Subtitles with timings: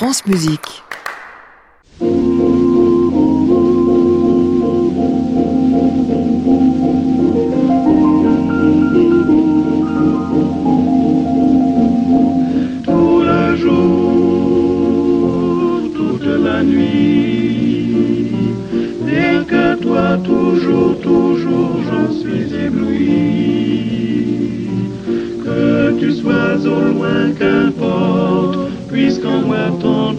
[0.00, 0.82] France Musique.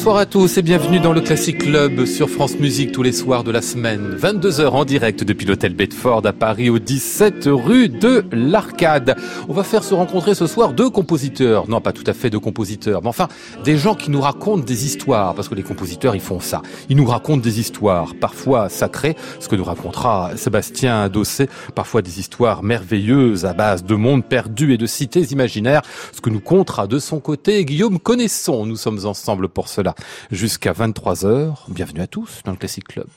[0.00, 3.44] Bonsoir à tous et bienvenue dans le Classic Club sur France Musique tous les soirs
[3.44, 4.16] de la semaine.
[4.16, 9.14] 22h en direct depuis l'hôtel Bedford à Paris au 17 rue de l'Arcade.
[9.46, 11.68] On va faire se rencontrer ce soir deux compositeurs.
[11.68, 13.28] Non, pas tout à fait deux compositeurs, mais enfin
[13.62, 16.62] des gens qui nous racontent des histoires parce que les compositeurs ils font ça.
[16.88, 22.20] Ils nous racontent des histoires, parfois sacrées, ce que nous racontera Sébastien Dossé, parfois des
[22.20, 25.82] histoires merveilleuses à base de mondes perdus et de cités imaginaires,
[26.14, 28.64] ce que nous contera de son côté Guillaume Connaisson.
[28.64, 29.89] Nous sommes ensemble pour cela
[30.30, 31.54] jusqu'à 23h.
[31.68, 33.08] Bienvenue à tous dans le Classic Club.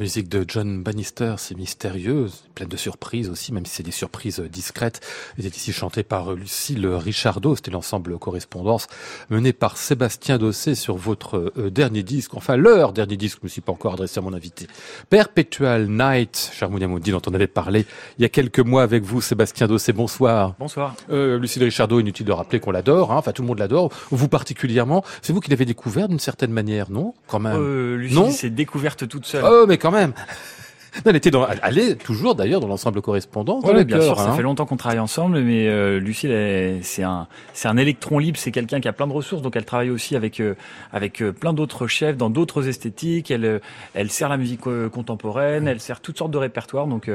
[0.00, 4.40] Musique de John Bannister, c'est mystérieux, pleine de surprises aussi, même si c'est des surprises
[4.40, 5.06] discrètes.
[5.38, 7.56] Elle est ici chantée par Lucille Richardot.
[7.56, 8.86] C'était l'ensemble correspondance
[9.28, 13.46] mené par Sébastien Dossé sur votre euh, dernier disque, enfin leur dernier disque, je ne
[13.46, 14.68] me suis pas encore adressé à mon invité.
[15.10, 17.84] Perpetual Night, cher Moudi, dont on avait parlé
[18.18, 19.92] il y a quelques mois avec vous, Sébastien Dossé.
[19.92, 20.54] Bonsoir.
[20.58, 20.94] Bonsoir.
[21.10, 24.28] Euh, Lucille Richardot, inutile de rappeler qu'on l'adore, hein, enfin tout le monde l'adore, vous
[24.28, 25.04] particulièrement.
[25.20, 27.56] C'est vous qui l'avez découvert d'une certaine manière, non Quand même?
[27.60, 29.44] Euh, Lucille s'est découverte toute seule.
[29.44, 30.12] Oh, mais quand même.
[31.04, 33.60] elle était dans, elle est toujours d'ailleurs dans l'ensemble correspondant.
[33.62, 34.16] Oui, bien sûr.
[34.16, 34.36] Ça hein.
[34.36, 38.38] fait longtemps qu'on travaille ensemble, mais euh, Lucille, c'est un, c'est un électron libre.
[38.38, 40.54] C'est quelqu'un qui a plein de ressources, donc elle travaille aussi avec euh,
[40.92, 43.30] avec euh, plein d'autres chefs dans d'autres esthétiques.
[43.30, 43.58] Elle, euh,
[43.94, 46.86] elle sert la musique contemporaine, elle sert toutes sortes de répertoires.
[46.86, 47.10] Donc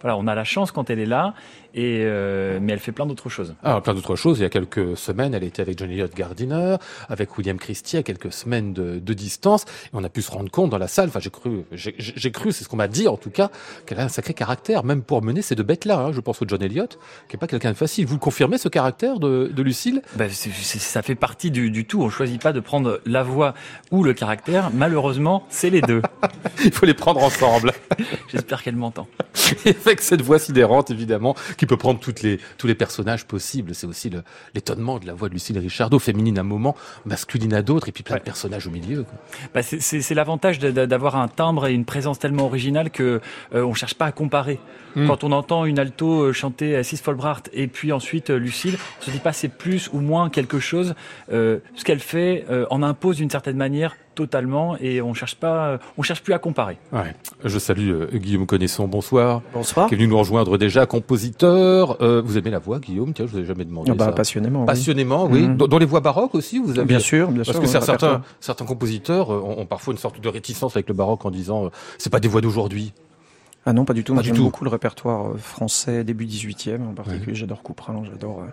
[0.00, 1.34] voilà, on a la chance quand elle est là.
[1.74, 2.04] Et
[2.60, 3.54] mais elle fait plein d'autres choses.
[3.62, 4.38] Ah, plein d'autres choses.
[4.38, 6.76] Il y a quelques semaines, elle était avec Johnny Elliott Gardiner,
[7.08, 9.64] avec William Christie à quelques semaines de, de distance.
[9.86, 11.08] Et on a pu se rendre compte dans la salle.
[11.08, 13.50] Enfin, j'ai cru, j'ai cru, c'est ce qu'on m'a dit en tout cas,
[13.86, 15.98] qu'elle a un sacré caractère, même pour mener ces deux bêtes-là.
[15.98, 16.12] Hein.
[16.12, 16.98] Je pense au John Elliott,
[17.28, 18.06] qui est pas quelqu'un de facile.
[18.06, 20.02] Vous confirmez ce caractère de, de Lucille?
[20.16, 22.02] Ben, Ça fait partie du, du, tout.
[22.02, 23.54] On choisit pas de prendre la voix
[23.90, 24.70] ou le caractère.
[24.72, 26.02] Malheureusement, c'est les deux.
[26.64, 27.72] Il faut les prendre ensemble.
[28.28, 29.06] J'espère qu'elle m'entend.
[29.86, 33.74] avec cette voix sidérante, évidemment, qui peut prendre toutes les, tous les personnages possibles.
[33.74, 34.10] C'est aussi
[34.54, 36.74] l'étonnement de la voix de Lucille Richardot, féminine à un moment,
[37.04, 39.04] masculine à d'autres, et puis plein de personnages au milieu.
[39.52, 43.20] Bah c'est l'avantage d'avoir un timbre et une présence tellement originale que
[43.54, 44.58] euh, on cherche pas à comparer.
[44.96, 45.06] Hmm.
[45.06, 48.76] Quand on entend une alto euh, chanter à Sis Folbracht et puis ensuite euh, Lucille,
[49.00, 50.94] on se dit pas c'est plus ou moins quelque chose.
[51.30, 56.02] Euh, ce qu'elle fait en impose d'une certaine manière totalement et on cherche pas, on
[56.02, 56.76] cherche plus à comparer.
[56.92, 57.14] Ouais.
[57.44, 59.42] Je salue Guillaume Connaisson, bonsoir.
[59.54, 59.88] Bonsoir.
[59.88, 61.96] Qui est venu nous rejoindre déjà, compositeur.
[62.00, 63.12] vous aimez la voix, Guillaume?
[63.12, 64.12] Tiens, je vous ai jamais demandé ah bah, ça.
[64.12, 64.64] Passionnément.
[64.64, 65.42] Passionnément, oui.
[65.42, 65.48] oui.
[65.48, 65.56] Hmm.
[65.56, 66.84] Dans, les voix baroques aussi, vous avez.
[66.84, 67.60] Bien sûr, bien Parce sûr.
[67.60, 71.24] Parce que certains, certains compositeurs ont, ont, parfois une sorte de réticence avec le baroque
[71.24, 72.92] en disant, c'est pas des voix d'aujourd'hui.
[73.68, 74.14] Ah non, pas du tout.
[74.14, 77.34] Moi, j'aime beaucoup le répertoire euh, français début 18e, en particulier.
[77.34, 78.50] J'adore Couperin, j'adore euh,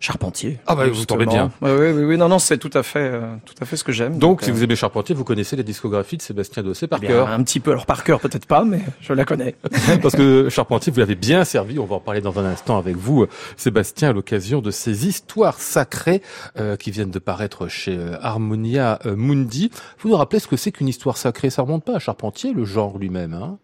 [0.00, 0.58] Charpentier.
[0.66, 1.50] Ah bah vous tombez bien.
[1.60, 3.90] oui, oui, oui, non, non, c'est tout à fait, euh, tout à fait ce que
[3.90, 4.18] j'aime.
[4.18, 7.28] Donc, si vous aimez Charpentier, vous connaissez la discographie de Sébastien Dossé par eh cœur.
[7.28, 9.56] Un petit peu, alors par cœur peut-être pas, mais je la connais.
[10.02, 11.80] Parce que Charpentier, vous l'avez bien servi.
[11.80, 15.58] On va en parler dans un instant avec vous, Sébastien, à l'occasion de ces histoires
[15.58, 16.22] sacrées
[16.58, 19.70] euh, qui viennent de paraître chez Harmonia Mundi.
[19.98, 21.50] Vous nous rappelez ce que c'est qu'une histoire sacrée?
[21.50, 23.58] Ça remonte pas à Charpentier, le genre lui-même, hein?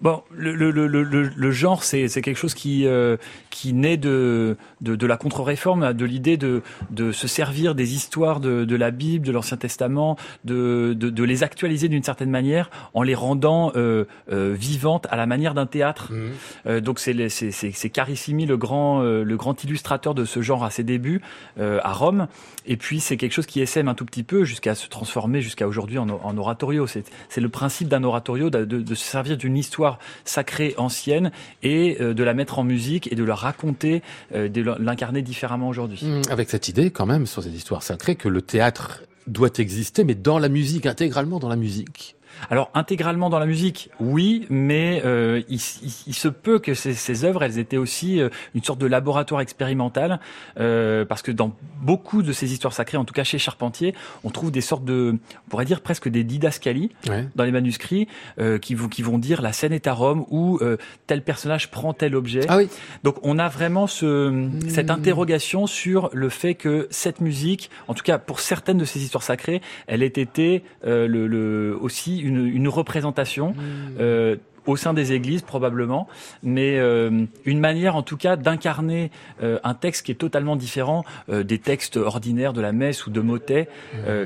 [0.00, 3.16] Bon, le, le, le, le, genre, c'est quelque chose qui, euh,
[3.50, 8.40] qui naît de, de, de la contre-réforme, de l'idée de, de se servir des histoires
[8.40, 12.70] de, de la Bible, de l'Ancien Testament, de, de, de les actualiser d'une certaine manière
[12.92, 16.12] en les rendant euh, euh, vivantes à la manière d'un théâtre.
[16.12, 16.80] Mmh.
[16.80, 21.22] Donc c'est Carissimi, le grand, le grand illustrateur de ce genre à ses débuts
[21.58, 22.28] à Rome.
[22.66, 25.66] Et puis c'est quelque chose qui essaime un tout petit peu jusqu'à se transformer jusqu'à
[25.66, 26.86] aujourd'hui en, en oratorio.
[26.86, 31.30] C'est le principe d'un oratorio de, de, de se servir d'une histoire sacrée ancienne
[31.62, 34.02] et euh, de la mettre en musique et de la raconter,
[34.34, 36.00] euh, de l'incarner différemment aujourd'hui.
[36.02, 40.04] Mmh, avec cette idée quand même sur cette histoire sacrée que le théâtre doit exister,
[40.04, 42.15] mais dans la musique, intégralement dans la musique.
[42.50, 46.94] Alors intégralement dans la musique, oui, mais euh, il, il, il, se peut que ces,
[46.94, 50.20] ces, œuvres, elles étaient aussi euh, une sorte de laboratoire expérimental,
[50.58, 53.94] euh, parce que dans beaucoup de ces histoires sacrées, en tout cas chez Charpentier,
[54.24, 57.28] on trouve des sortes de, on pourrait dire presque des didascalies ouais.
[57.34, 60.58] dans les manuscrits euh, qui, vont, qui vont dire la scène est à Rome ou
[60.62, 62.40] euh, tel personnage prend tel objet.
[62.48, 62.68] Ah oui.
[63.04, 64.68] Donc on a vraiment ce, mmh.
[64.68, 69.02] cette interrogation sur le fait que cette musique, en tout cas pour certaines de ces
[69.02, 74.36] histoires sacrées, elle ait été euh, le, le, aussi une, une représentation mmh.
[74.66, 76.08] Au sein des églises probablement,
[76.42, 79.10] mais euh, une manière en tout cas d'incarner
[79.42, 83.10] euh, un texte qui est totalement différent euh, des textes ordinaires de la messe ou
[83.10, 83.68] de motet,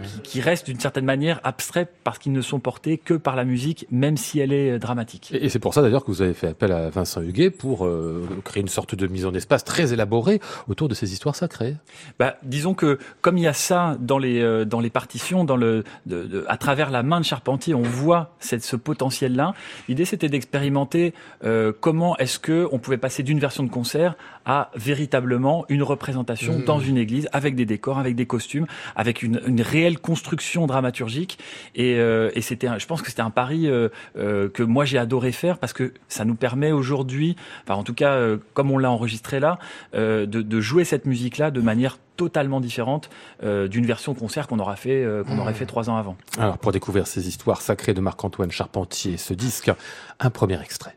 [0.02, 3.44] qui, qui restent d'une certaine manière abstraits parce qu'ils ne sont portés que par la
[3.44, 5.30] musique, même si elle est dramatique.
[5.32, 7.88] Et, c'est pour ça d'ailleurs que vous avez fait appel à Vincent Huguet pour
[8.44, 11.76] créer une sorte de mise en espace très élaborée autour de ces histoires sacrées.
[12.18, 15.84] Bah, disons que comme il y a ça dans les dans les partitions, dans le
[16.06, 19.54] de, de, à travers la main de Charpentier, on voit cette, ce potentiel-là.
[19.88, 24.16] L'idée c'était d'expérimenter euh, comment est-ce que on pouvait passer d'une version de concert
[24.46, 26.64] à véritablement une représentation mmh.
[26.64, 28.66] dans une église avec des décors, avec des costumes,
[28.96, 31.38] avec une, une réelle construction dramaturgique.
[31.74, 34.98] Et, euh, et c'était, je pense que c'était un pari euh, euh, que moi j'ai
[34.98, 38.78] adoré faire parce que ça nous permet aujourd'hui, enfin en tout cas euh, comme on
[38.78, 39.58] l'a enregistré là,
[39.94, 43.08] euh, de, de jouer cette musique-là de manière totalement différente
[43.42, 45.40] euh, d'une version concert qu'on aura fait euh, qu'on mmh.
[45.40, 46.16] aurait fait trois ans avant.
[46.38, 49.70] Alors pour découvrir ces histoires sacrées de Marc-Antoine Charpentier, ce disque,
[50.18, 50.96] un premier extrait.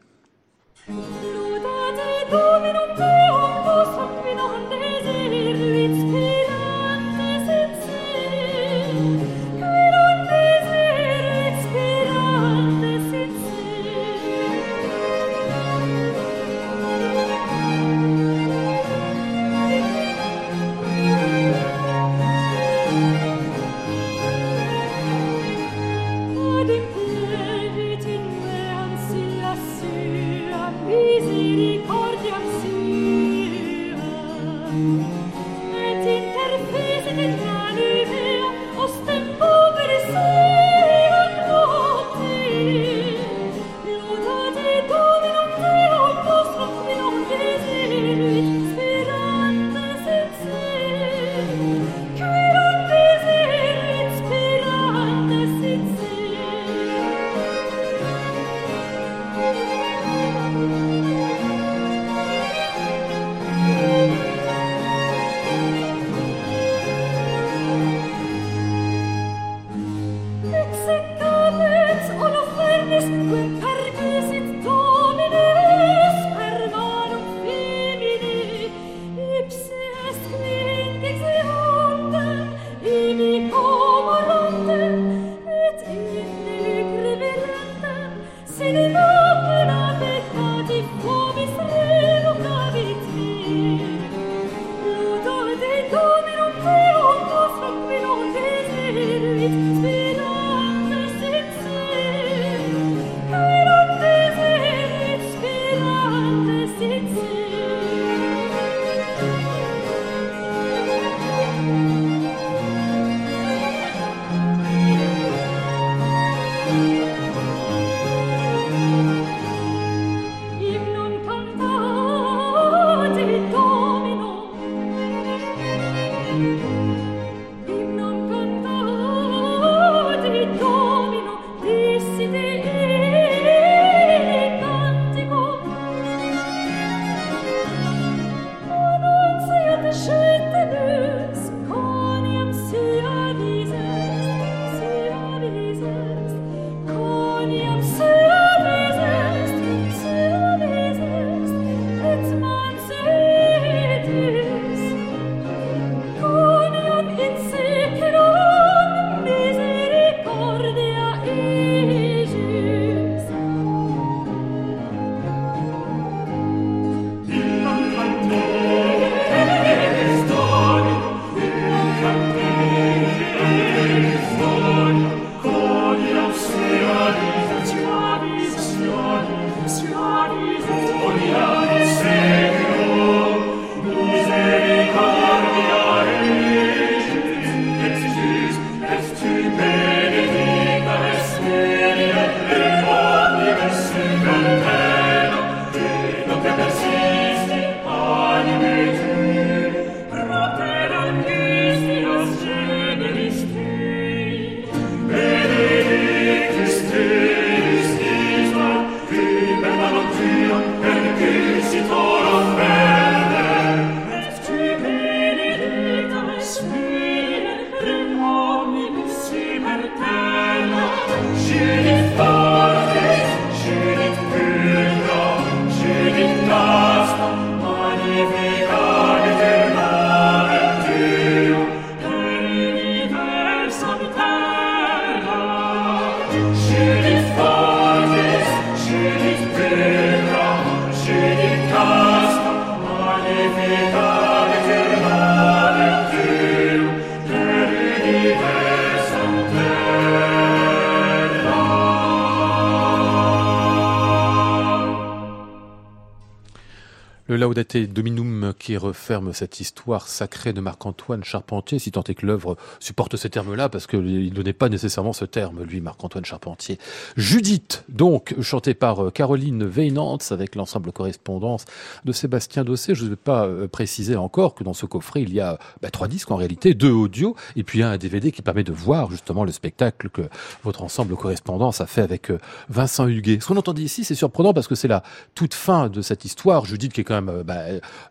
[257.44, 262.56] Laudate Dominum qui referme cette histoire sacrée de Marc-Antoine Charpentier, si tant est que l'œuvre
[262.80, 266.80] supporte ces termes-là, parce qu'il ne donnait pas nécessairement ce terme, lui, Marc-Antoine Charpentier.
[267.18, 271.66] Judith, donc, chantée par euh, Caroline Veynantz, avec l'ensemble correspondance
[272.06, 272.96] de Sébastien Dossé.
[272.96, 275.92] Je ne vais pas euh, préciser encore que dans ce coffret, il y a bah,
[275.92, 279.44] trois disques en réalité, deux audios, et puis un DVD qui permet de voir justement
[279.44, 280.22] le spectacle que
[280.64, 282.38] votre ensemble correspondance a fait avec euh,
[282.70, 283.40] Vincent Huguet.
[283.42, 285.04] Ce qu'on entendait ici, c'est surprenant parce que c'est la
[285.36, 286.66] toute fin de cette histoire.
[286.66, 287.56] Judith qui est quand même euh, bah,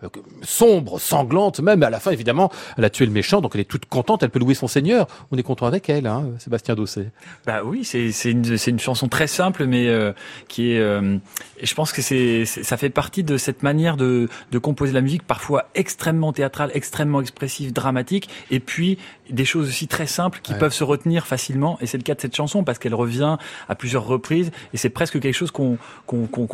[0.02, 0.09] euh,
[0.43, 1.81] sombre, sanglante même.
[1.81, 4.23] Mais à la fin, évidemment, elle a tué le méchant, donc elle est toute contente.
[4.23, 5.07] Elle peut louer son Seigneur.
[5.31, 7.09] On est content avec elle, hein, Sébastien Dossé.
[7.47, 10.12] Bah oui, c'est une, une chanson très simple, mais euh,
[10.49, 10.79] qui est.
[10.81, 11.17] Euh,
[11.59, 15.00] et je pense que c'est ça fait partie de cette manière de, de composer la
[15.00, 18.99] musique, parfois extrêmement théâtrale, extrêmement expressive, dramatique, et puis
[19.31, 20.59] des choses aussi très simples qui Ouais.
[20.59, 21.79] peuvent se retenir facilement.
[21.81, 23.38] Et c'est le cas de cette chanson parce qu'elle revient
[23.69, 25.79] à plusieurs reprises, et c'est presque quelque chose qu'on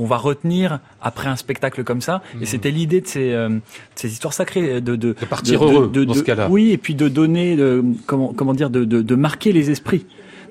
[0.07, 2.23] va retenir après un spectacle comme ça.
[2.41, 3.61] Et c'était l'idée de ces, euh, de
[3.95, 6.49] ces histoires sacrées, de de, partir heureux dans ce cas-là.
[6.51, 10.05] Oui, et puis de donner, de, comment comment dire, de, de, de marquer les esprits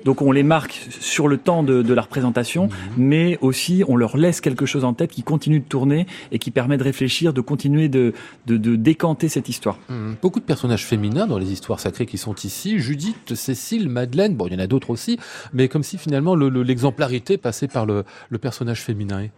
[0.04, 2.72] Donc on les marque sur le temps de, de la représentation, mhm.
[2.96, 6.50] mais aussi on leur laisse quelque chose en tête qui continue de tourner et qui
[6.50, 8.14] permet de réfléchir, de continuer de,
[8.46, 9.78] de, de décanter cette histoire.
[9.90, 10.16] Mhm.
[10.22, 12.78] Beaucoup de personnages féminins dans les histoires sacrées qui sont ici.
[12.78, 15.18] Judith, Cécile, Madeleine, bon il y en a d'autres aussi,
[15.52, 19.28] mais comme si finalement l'exemplarité passait par le, le personnage féminin.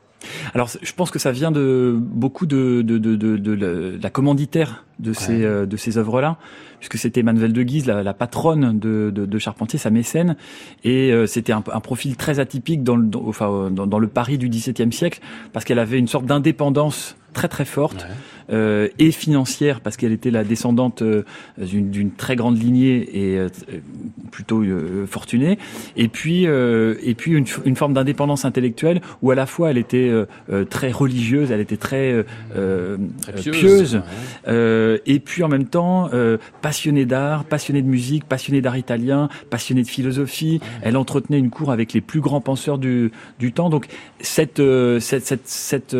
[0.54, 5.12] Alors, je pense que ça vient de beaucoup de, de, de, de la commanditaire de
[5.12, 6.36] ces, euh, de ces œuvres-là,
[6.78, 10.36] puisque c'était Manuel de Guise, la, la patronne de, de, de, Charpentier, sa mécène,
[10.84, 14.08] et euh, c'était un, un, profil très atypique dans le, dans, enfin, dans, dans le
[14.08, 15.20] Paris du XVIIe siècle,
[15.52, 18.06] parce qu'elle avait une sorte d'indépendance très très forte
[18.52, 21.22] euh, et financière parce qu'elle était la descendante euh,
[21.56, 23.48] d'une très grande lignée et euh,
[24.32, 24.64] plutôt
[25.06, 25.58] fortunée.
[25.96, 30.10] Et puis et puis une, une forme d'indépendance intellectuelle où à la fois elle était
[30.68, 34.02] très religieuse elle était très, très pieuse, pieuse
[35.06, 36.10] et puis en même temps
[36.62, 40.60] passionnée d'art passionnée de musique passionnée d'art italien passionnée de philosophie.
[40.82, 43.70] Elle entretenait une cour avec les plus grands penseurs du, du temps.
[43.70, 43.86] Donc
[44.20, 44.62] cette
[45.00, 45.96] cette cette cette,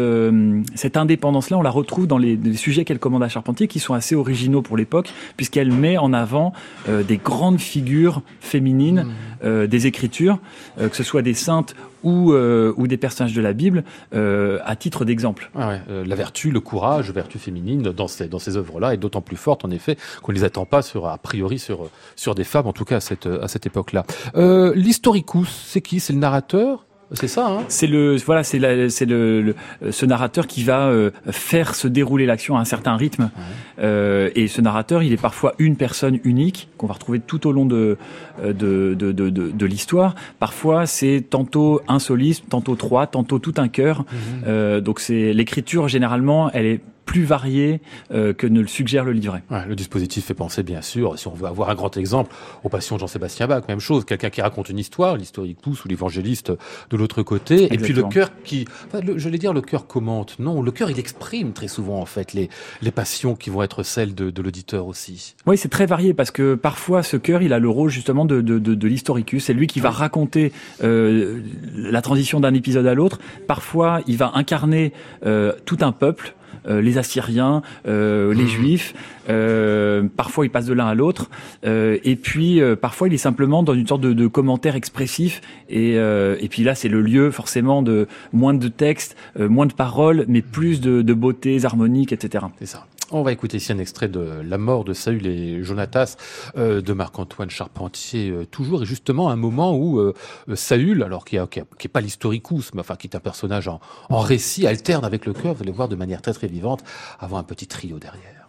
[0.74, 3.78] cette indépendance indépendance-là, on la retrouve dans les, les sujets qu'elle commande à Charpentier, qui
[3.78, 6.52] sont assez originaux pour l'époque, puisqu'elle met en avant
[6.88, 9.44] euh, des grandes figures féminines mmh.
[9.44, 10.38] euh, des Écritures,
[10.78, 13.84] euh, que ce soit des saintes ou, euh, ou des personnages de la Bible,
[14.14, 15.50] euh, à titre d'exemple.
[15.54, 18.96] Ah ouais, euh, la vertu, le courage, vertu féminine dans ces, dans ces œuvres-là est
[18.96, 22.34] d'autant plus forte, en effet, qu'on ne les attend pas sur, a priori sur, sur
[22.34, 24.06] des femmes, en tout cas à cette, à cette époque-là.
[24.36, 26.00] Euh, L'historicus, c'est qui?
[26.00, 26.86] C'est le narrateur?
[27.12, 27.46] C'est ça.
[27.48, 29.54] Hein c'est le voilà, c'est c'est le, le,
[29.90, 33.24] ce narrateur qui va euh, faire se dérouler l'action à un certain rythme.
[33.24, 33.84] Ouais.
[33.84, 37.52] Euh, et ce narrateur, il est parfois une personne unique qu'on va retrouver tout au
[37.52, 37.98] long de
[38.42, 40.14] euh, de de, de, de, de l'histoire.
[40.38, 44.00] Parfois, c'est tantôt un soliste, tantôt trois, tantôt tout un chœur.
[44.00, 44.16] Mmh.
[44.46, 47.80] Euh, donc c'est l'écriture généralement, elle est plus varié
[48.12, 49.42] euh, que ne le suggère le livret.
[49.50, 52.68] Ouais, le dispositif fait penser, bien sûr, si on veut avoir un grand exemple, aux
[52.68, 56.52] passions de Jean-Sébastien Bach, même chose, quelqu'un qui raconte une histoire, l'historique pousse ou l'évangéliste
[56.90, 57.74] de l'autre côté, Exactement.
[57.74, 60.38] et puis le cœur qui, enfin, le, je vais dire, le cœur commente.
[60.38, 62.48] Non, le cœur, il exprime très souvent, en fait, les,
[62.82, 65.34] les passions qui vont être celles de, de l'auditeur aussi.
[65.46, 68.40] Oui, c'est très varié, parce que parfois, ce cœur, il a le rôle justement de,
[68.40, 69.44] de, de, de l'historicus.
[69.44, 71.40] C'est lui qui va raconter euh,
[71.74, 73.18] la transition d'un épisode à l'autre.
[73.46, 74.92] Parfois, il va incarner
[75.24, 76.34] euh, tout un peuple
[76.68, 78.48] les Assyriens, euh, les mmh.
[78.48, 78.94] Juifs.
[79.28, 81.30] Euh, parfois, il passe de l'un à l'autre.
[81.64, 85.40] Euh, et puis, euh, parfois, il est simplement dans une sorte de, de commentaire expressif.
[85.68, 89.72] Et, euh, et puis là, c'est le lieu forcément de moins de texte, moins de
[89.72, 92.44] paroles, mais plus de, de beautés harmoniques, etc.
[92.58, 92.86] C'est ça.
[93.12, 96.16] On va écouter ici un extrait de La mort de Saül et Jonatas
[96.56, 100.14] euh, de Marc-Antoine Charpentier, euh, toujours, et justement un moment où euh,
[100.54, 103.80] Saül, alors qui n'est pas l'historicus, mais enfin qui est un personnage en,
[104.20, 106.84] récit, alterne avec le cœur, vous allez voir de manière très très vivante,
[107.18, 108.48] avant un petit trio derrière.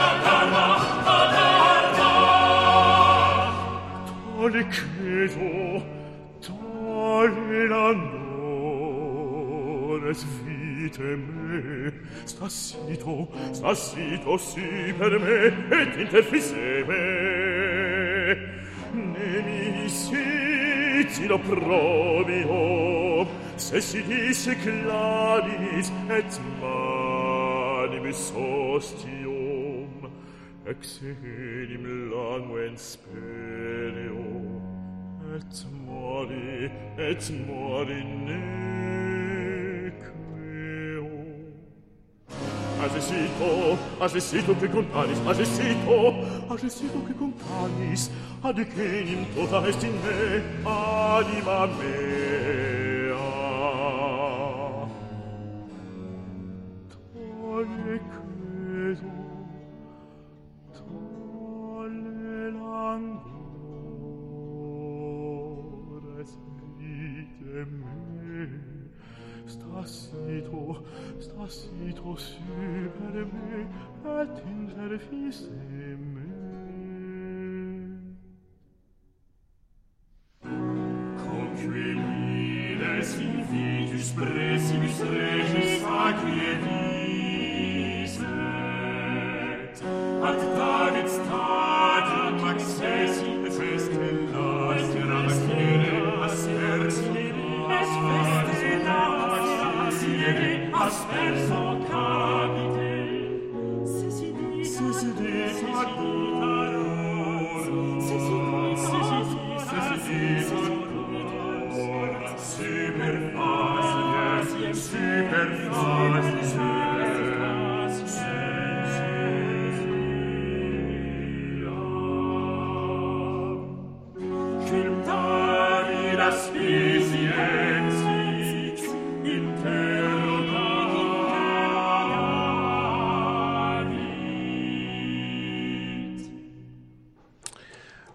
[4.41, 5.83] tale credo,
[6.41, 8.21] tale l'amores
[10.43, 11.93] vite me,
[12.25, 18.35] stassito, stassito si per me, et interfisse me,
[18.93, 20.15] Nemisi,
[21.19, 23.27] mi lo probio,
[23.57, 30.09] se si disse claris et manibus ostium,
[30.65, 33.50] ex enim languens per,
[35.41, 39.99] et mori et mori nec
[40.35, 41.09] meo
[42.81, 46.15] Agessito, agessito che contanis, agessito,
[46.47, 48.09] agessito che contanis,
[48.41, 52.70] ad equenim tota est in me, anima mea.
[84.21, 86.80] Presimus regis sacri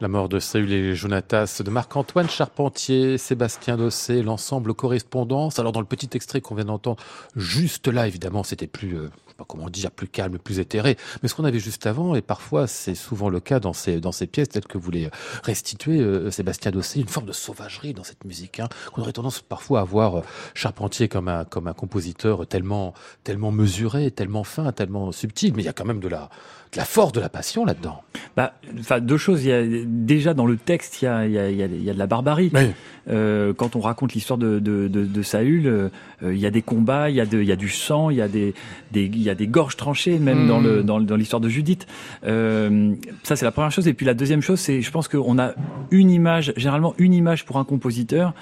[0.06, 5.58] La mort de Saül et Jonatas de Marc-Antoine Charpentier, Sébastien Dossé, l'ensemble correspondance.
[5.58, 7.02] Alors dans le petit extrait qu'on vient d'entendre,
[7.34, 10.96] juste là évidemment c'était plus, euh, pas comment dire, plus calme, plus éthéré.
[11.22, 14.12] Mais ce qu'on avait juste avant, et parfois c'est souvent le cas dans ces, dans
[14.12, 15.10] ces pièces telles que vous les
[15.42, 18.60] restituez, euh, Sébastien Dossé, une forme de sauvagerie dans cette musique.
[18.60, 20.22] Hein, qu'on aurait tendance parfois à voir euh,
[20.54, 22.94] Charpentier comme un, comme un compositeur tellement,
[23.24, 25.52] tellement mesuré, tellement fin, tellement subtil.
[25.54, 26.30] Mais il y a quand même de la,
[26.72, 28.02] de la force, de la passion là-dedans.
[28.36, 29.44] Bah, enfin, deux choses.
[29.44, 31.90] Il y a, déjà dans le texte, il y a, il y a, il y
[31.90, 32.50] a de la barbarie.
[32.54, 32.70] Oui.
[33.08, 35.90] Euh, quand on raconte l'histoire de, de, de, de Saül, euh,
[36.22, 38.16] il y a des combats, il y a, de, il y a du sang, il
[38.16, 38.54] y a des,
[38.90, 41.86] des, y a des gorges tranchées, même dans le dans, dans l'histoire de Judith.
[42.24, 43.88] Euh, ça, c'est la première chose.
[43.88, 45.52] Et puis la deuxième chose, c'est, je pense qu'on a
[45.90, 48.34] une image, généralement une image pour un compositeur,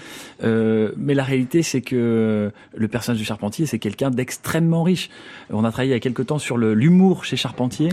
[0.43, 5.11] euh, mais la réalité, c'est que le personnage de Charpentier, c'est quelqu'un d'extrêmement riche.
[5.51, 7.89] On a travaillé il y a quelque temps sur l'humour chez Charpentier.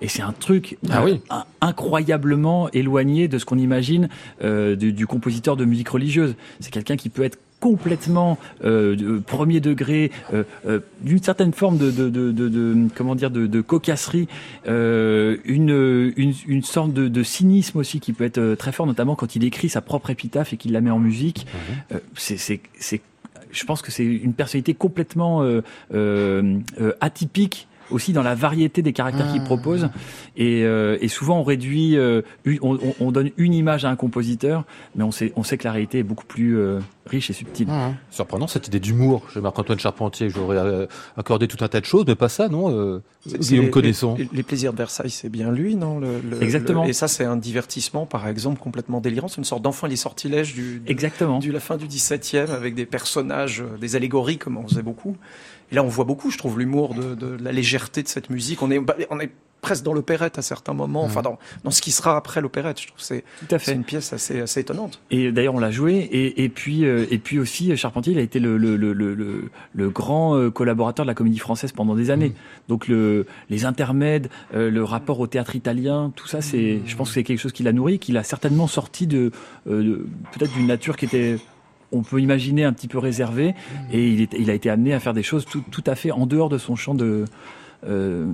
[0.00, 1.20] Et c'est un truc Ah euh, oui.
[1.60, 4.08] incroyablement éloigné de ce qu'on imagine
[4.42, 6.34] du, du compositeur de musique religieuse.
[6.60, 11.78] C'est quelqu'un qui peut être complètement euh, de- premier degré, euh, euh, d'une certaine forme
[11.78, 14.28] de, de, de, de- de- comment dire de, cocasserie,
[14.66, 19.44] une, une, une sorte de, cynisme aussi qui peut être très fort, notamment quand il
[19.44, 21.46] écrit sa propre épitaphe et qu'il la met en musique.
[22.16, 22.60] C'est c'est
[23.50, 25.42] je pense que c'est une personnalité complètement
[27.00, 29.88] atypique aussi dans la variété des caractères qu'il propose
[30.36, 32.22] et, euh, et souvent on réduit euh,
[32.60, 34.64] on, on- on donne une image à un compositeur
[34.96, 37.68] mais on sait on sait que la réalité est beaucoup plus euh, riche et subtile
[38.10, 40.30] Surprenant cette idée d'humour chez Marc-Antoine Charpentier.
[40.30, 43.70] J'aurais euh, accordé tout un tas de choses, mais pas ça, non euh, Guillaume les-
[43.70, 44.14] Connaisson.
[44.16, 46.84] Les, les plaisirs de Versailles, c'est bien lui, non le- le- Exactement.
[46.84, 49.28] le- et ça, c'est un divertissement, par exemple, complètement délirant.
[49.28, 52.74] C'est une sorte d'enfant les sortilèges du, du- exactement du la fin du 17e avec
[52.74, 55.16] des personnages, des allégories, comme on faisait beaucoup.
[55.72, 58.62] Et là, on voit beaucoup, je trouve, l'humour de, de la légèreté de cette musique.
[58.62, 61.80] On est, bah, on est presque dans l'opérette à certains moments, enfin dans, dans ce
[61.80, 62.78] qui sera après l'opérette.
[62.78, 63.24] Je trouve que c'est
[63.58, 65.00] c'est une pièce assez, assez étonnante.
[65.10, 65.94] Et d'ailleurs, on l'a joué.
[65.94, 69.14] Et, et puis, euh, et puis aussi, Charpentier, il a été le, le, le, le,
[69.14, 72.34] le- le grand euh, collaborateur de la Comédie Française pendant des années.
[72.68, 77.08] Donc, le, les intermèdes, euh, le rapport au théâtre italien, tout ça, c'est, je pense
[77.08, 79.30] que c'est quelque chose qui l'a nourri, qu'il a certainement sorti de,
[79.66, 80.06] euh, de-
[80.38, 81.38] peut-être d'une nature qui était
[81.94, 83.54] on peut imaginer un petit peu réservée,
[83.92, 86.10] et il, est- il a été amené à faire des choses tout, tout à fait
[86.10, 87.24] en dehors de son champ de,
[87.86, 88.26] euh,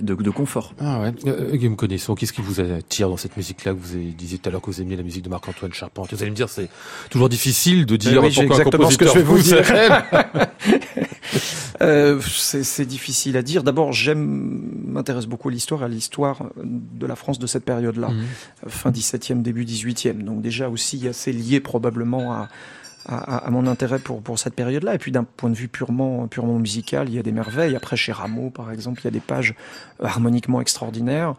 [0.00, 0.74] de, de confort.
[0.80, 1.12] Ah ouais.
[1.26, 4.52] Euh, Guillaume Connaisson, qu'est-ce qui vous attire dans cette musique-là que vous disiez tout à
[4.52, 6.16] l'heure que vous aimiez la musique de Marc-Antoine Charpentier?
[6.16, 6.68] Vous allez me dire, c'est
[7.10, 9.62] toujours difficile de dire oui, pourquoi un exactement ce que je vais vous dire.
[11.80, 13.64] Euh, c'est difficile à dire.
[13.64, 18.24] D'abord, j'aime, m'intéresse beaucoup à l'histoire, à l'histoire de la France de cette période-là, Mhm.
[18.68, 20.22] fin 17e, début 18e.
[20.22, 22.48] Donc déjà aussi assez lié probablement à,
[23.06, 24.94] à, à mon intérêt pour, pour cette période-là.
[24.94, 27.76] Et puis d'un point de vue purement, purement musical, il y a des merveilles.
[27.76, 29.54] Après, chez Rameau, par exemple, il y a des pages
[30.00, 31.34] euh, harmoniquement extraordinaires.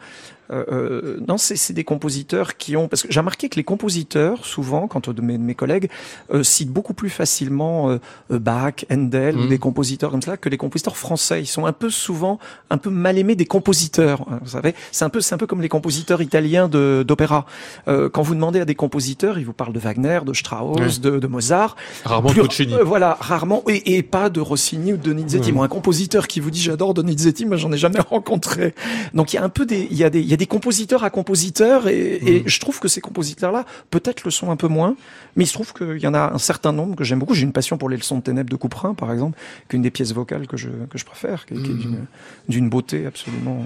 [0.54, 2.88] Euh, euh, non, c'est des compositeurs qui ont...
[2.88, 5.90] Parce que j'ai remarqué que les compositeurs, souvent, quand de mes, de mes collègues,
[6.34, 9.50] euh, citent beaucoup plus facilement euh, Bach, Handel, ou Mhm.
[9.50, 11.42] des compositeurs comme ça, que les compositeurs français.
[11.42, 12.40] Ils sont un peu souvent
[12.70, 14.22] un peu mal aimés des compositeurs.
[14.32, 17.46] hein, Vous savez, c'est un peu, c'est un peu comme les compositeurs italiens d'opéra.
[17.88, 21.28] Quand vous demandez à des compositeurs, ils vous parlent de Wagner, de Strauss, de, de
[21.28, 21.76] Mozart.
[22.06, 22.76] Rarement Plus- Puccini.
[22.84, 25.48] voilà, rarement, et, et pas de Rossini ou de Donizetti.
[25.48, 25.52] Ouais.
[25.54, 28.76] Moi, un compositeur qui vous dit j'adore Donizetti, moi j'en ai jamais rencontré.
[29.14, 30.43] Donc il y a un peu des, il y a des, il y a des
[30.46, 32.48] compositeurs à compositeurs, et, et Mhm.
[32.48, 34.96] je trouve que ces compositeurs-là, peut-être le sont un peu moins,
[35.36, 37.34] mais il se trouve qu'il y en a un certain nombre que j'aime beaucoup.
[37.34, 40.14] J'ai une passion pour les leçons de ténèbres de Couperin, par exemple, qu'une des pièces
[40.14, 42.06] vocales que je, que je préfère, qui, qui est Mhm.
[42.50, 43.66] d'une, beauté absolument,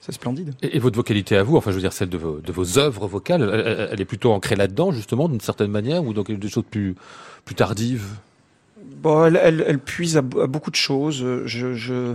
[0.00, 0.54] c'est splendide.
[0.62, 2.78] Et, et votre vocalité à vous, enfin je veux dire celle de vos, de vos
[2.78, 6.48] œuvres vocales, elle, est plutôt ancrée là-dedans justement d'une certaine manière ou dans quelque- des
[6.48, 6.94] choses plus,
[7.44, 8.04] plus tardives
[9.02, 11.16] Bon, elle, elle, elle puise à, beaucoup de choses.
[11.44, 12.14] Je, je,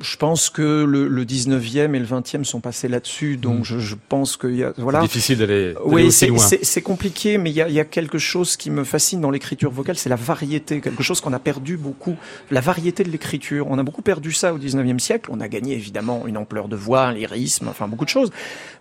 [0.00, 3.64] Je pense que le, le 19e et le 20e sont passés là-dessus, donc Mm.
[3.64, 5.00] je, je pense qu'il y a voilà.
[5.00, 6.38] C'est difficile d'aller Oui, c'est loin.
[6.38, 9.30] c'est- c'est compliqué, mais il y a, y a quelque chose qui me fascine dans
[9.30, 12.16] l'écriture vocale, c'est la variété, quelque chose qu'on a perdu beaucoup,
[12.50, 13.66] la variété de l'écriture.
[13.70, 15.30] On a beaucoup perdu ça au 19e siècle.
[15.32, 18.30] On a gagné évidemment une ampleur de voix, un lyrisme, enfin beaucoup de choses,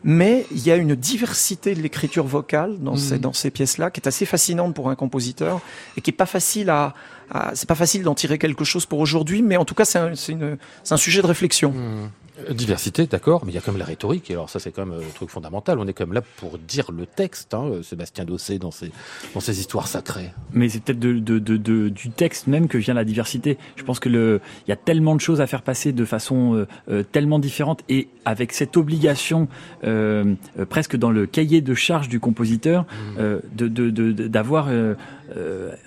[0.04, 4.01] mais il y a une diversité de l'écriture vocale dans ces, dans ces pièces-là qui
[4.01, 5.62] est assez fascinante pour un compositeur
[5.97, 6.93] et qui est pas facile à,
[7.32, 10.00] à- c'est pas facile d'en tirer quelque chose pour aujourd'hui, mais en tout cas c'est
[10.00, 11.74] un, c'est une- c'est un sujet de réflexion.
[11.76, 12.08] Euh,
[12.54, 14.30] Diversité, d'accord, mais il y a quand même la rhétorique.
[14.30, 15.80] Et alors ça, c'est quand même euh, le truc fondamental.
[15.80, 18.92] On est quand même là pour dire le texte, hein, euh, Sébastien Dossé, dans ses,
[19.34, 20.32] dans ses histoires sacrées.
[20.52, 23.58] Mais c'est peut-être de, de, de, de- du texte même que vient la diversité.
[23.78, 26.56] Je pense que le, il y a tellement de choses à faire passer de façon
[26.56, 29.48] euh, euh, tellement différente et avec cette obligation
[29.86, 32.86] euh, euh, presque dans le cahier de charge du compositeur
[33.18, 35.25] euh, de de- de- de- d'avoir euh, euh,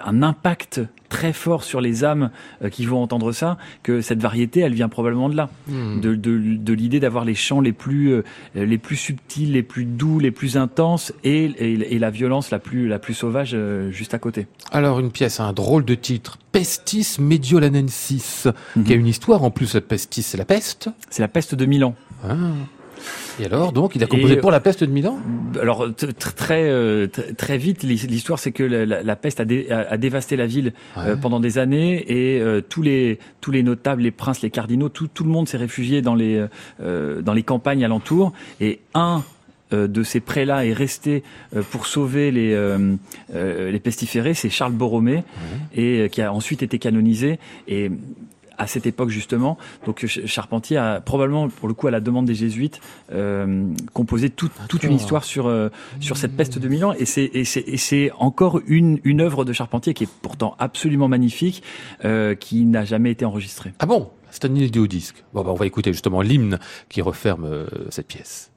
[0.04, 2.30] un impact très fort sur les âmes
[2.62, 6.38] euh, qui vont entendre ça, que cette variété, elle vient probablement de là, de, de,
[6.56, 8.22] de l'idée d'avoir les chants les plus euh,
[8.54, 12.58] les plus subtils, les plus doux, les plus intenses et, et, et la violence la
[12.58, 14.46] plus la plus sauvage euh, juste à côté.
[14.70, 18.46] Alors une pièce, un drôle de titre, Pestis Mediolanensis,
[18.76, 18.84] Mhm.
[18.84, 19.74] qui a une histoire en plus.
[19.74, 20.90] La pestis, c'est la peste.
[21.10, 21.94] C'est la peste de Milan.
[22.24, 22.34] Ah.
[23.40, 25.18] Et alors, donc, il a composé Et- pour la peste de Milan?
[25.60, 25.88] Alors
[26.36, 29.86] très euh, très vite, l'hi- l'histoire c'est que la, la- la peste a, dé- a-
[29.92, 34.02] a dévasté la ville euh, pendant des années et euh, tous les tous les notables,
[34.02, 36.44] les princes, les cardinaux, tout tout le monde s'est réfugié dans les
[36.82, 39.22] euh, dans les campagnes alentours et un
[39.72, 41.22] euh, de ces prélats est resté
[41.54, 42.94] euh, pour sauver les euh,
[43.34, 45.24] euh, les pestiférés, c'est Charles Borromée
[45.74, 47.90] et euh, qui a ensuite été canonisé et
[48.58, 52.26] à cette époque justement, donc Ch- Charpentier a probablement, pour le coup, à la demande
[52.26, 52.80] des jésuites,
[53.12, 55.68] euh, composé toute toute une histoire sur euh,
[56.00, 56.92] sur cette peste de Milan.
[56.98, 61.62] Et c'est et encore une une œuvre de Charpentier qui est pourtant absolument magnifique,
[62.04, 63.72] euh, qui n'a jamais été enregistrée.
[63.78, 64.10] Ah bon?
[64.30, 65.24] C'est un inédit au disque.
[65.32, 66.58] Bon, bah, on va écouter justement l'hymne
[66.90, 68.50] qui referme cette pièce.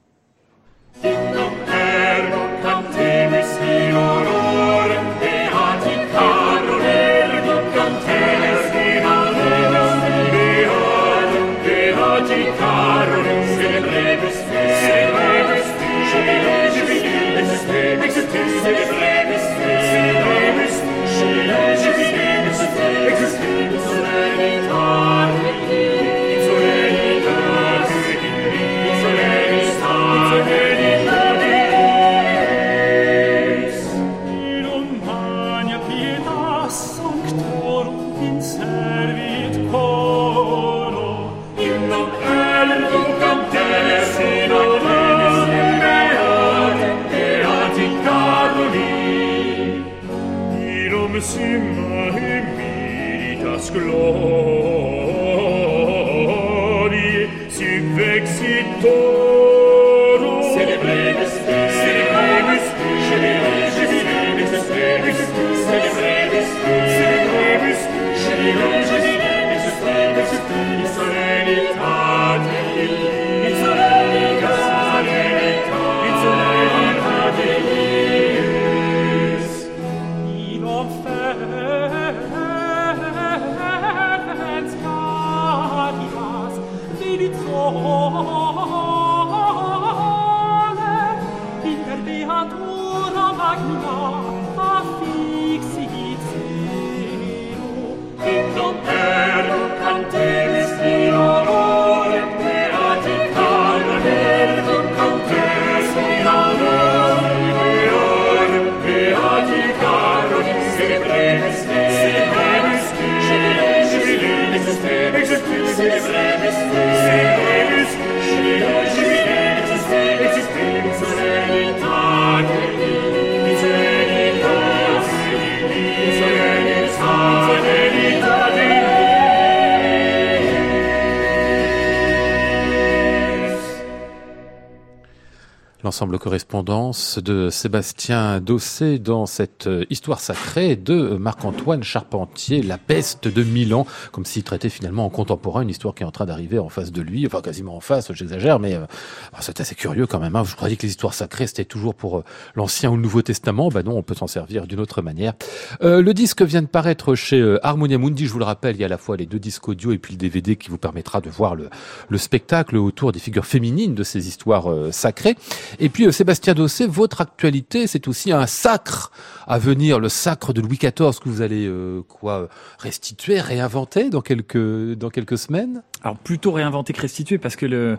[135.92, 143.28] L'ensemble correspondance de Sébastien Dossé dans cette euh, histoire sacrée de Marc-Antoine Charpentier, La peste
[143.28, 146.58] de Milan, comme s'il traitait finalement en contemporain une histoire qui est en train d'arriver
[146.58, 148.86] en face de lui, enfin quasiment en face, j'exagère, mais euh,
[149.34, 150.34] ah, c'est assez curieux quand même.
[150.34, 150.44] Hein.
[150.46, 152.24] Je croyais que les histoires sacrées c'était toujours pour euh,
[152.54, 155.34] l'Ancien ou le Nouveau Testament, ben non, on peut s'en servir d'une autre manière.
[155.82, 158.80] Euh, le disque vient de paraître chez euh, Harmonia Mundi, je vous le rappelle, il
[158.80, 160.78] y a à la fois les deux disques audio et puis le DVD qui vous
[160.78, 161.68] permettra de voir le,
[162.08, 165.36] le spectacle autour des figures féminines de ces histoires euh, sacrées.
[165.82, 169.10] Et puis euh, Sébastien Dossé, votre actualité, c'est aussi un sacre
[169.48, 174.20] à venir, le sacre de Louis XIV que vous allez euh, quoi restituer, réinventer dans
[174.20, 175.82] quelques dans quelques semaines?
[176.02, 177.98] Alors plutôt réinventer que restituer parce que le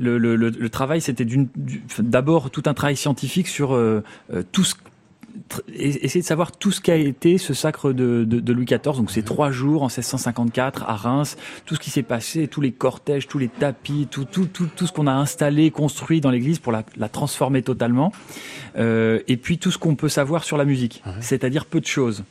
[0.00, 1.26] le, travail c'était
[2.00, 4.02] d'abord tout un travail scientifique sur euh,
[4.50, 4.74] tout ce
[5.74, 8.96] essayer de savoir tout ce qu'a été ce sacre de, de, de Louis XIV.
[8.96, 11.36] Donc c'est trois jours en 1654 à Reims,
[11.66, 14.86] tout ce qui s'est passé, tous les cortèges, tous les tapis, tout tout tout, tout
[14.86, 18.12] ce qu'on a installé, construit dans l'église pour la, la transformer totalement.
[18.76, 22.24] Euh, et puis tout ce qu'on peut savoir sur la musique, c'est-à-dire peu de choses.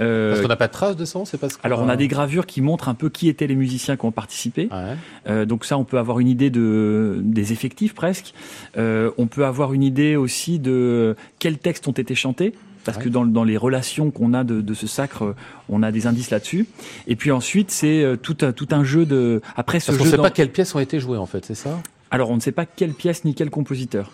[0.00, 1.96] Euh, Parce qu'on n'a pas de trace de son, c'est parce que alors on a
[1.96, 4.68] des gravures qui montrent un peu qui étaient les musiciens qui ont participé.
[4.70, 4.96] Ouais.
[5.28, 8.32] Euh, donc ça, on peut avoir une idée de des effectifs presque.
[8.76, 12.52] Euh, on peut avoir une idée aussi de quels textes ont été chantés.
[12.84, 15.34] Parce que dans, dans les relations qu'on a de, de ce sacre,
[15.68, 16.66] on a des indices là-dessus.
[17.06, 19.42] Et puis ensuite, c'est tout un, tout un jeu de.
[19.56, 21.54] Après ce Parce jeu, ne sait pas quelles pièces ont été jouées en fait, c'est
[21.54, 21.82] ça?
[22.10, 24.10] Alors on ne sait pas quelle pièce ni quel compositeur.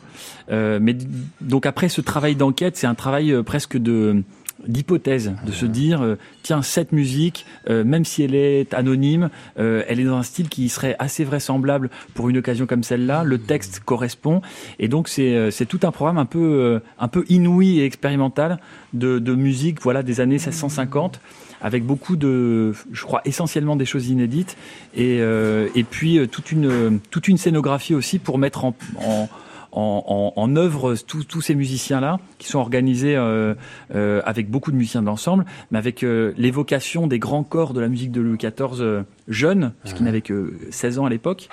[0.51, 0.97] Euh, mais
[1.41, 4.25] donc après ce travail d'enquête, c'est un travail presque de
[4.67, 9.83] d'hypothèse, de se dire euh, tiens cette musique, euh, même si elle est anonyme, euh,
[9.89, 13.25] elle est dans un style qui serait assez vraisemblable pour une occasion comme celle-là.
[13.25, 14.43] Le texte correspond
[14.79, 18.59] et donc c'est c'est tout un programme un peu un peu inouï et expérimental
[18.93, 21.21] de, de musique voilà des années 1650
[21.61, 24.57] avec beaucoup de, je crois essentiellement des choses inédites
[24.95, 28.75] et, et puis toute une toute une scénographie aussi pour mettre en
[29.75, 33.55] en, en, en œuvre tous ces musiciens-là qui sont organisés euh,
[33.95, 37.81] euh, avec beaucoup de musiciens de l'ensemble, mais avec euh, l'évocation des grands corps de
[37.81, 41.49] la musique de Louis XIV jeunes, puisqu'il n'avait que 16 ans à l'époque,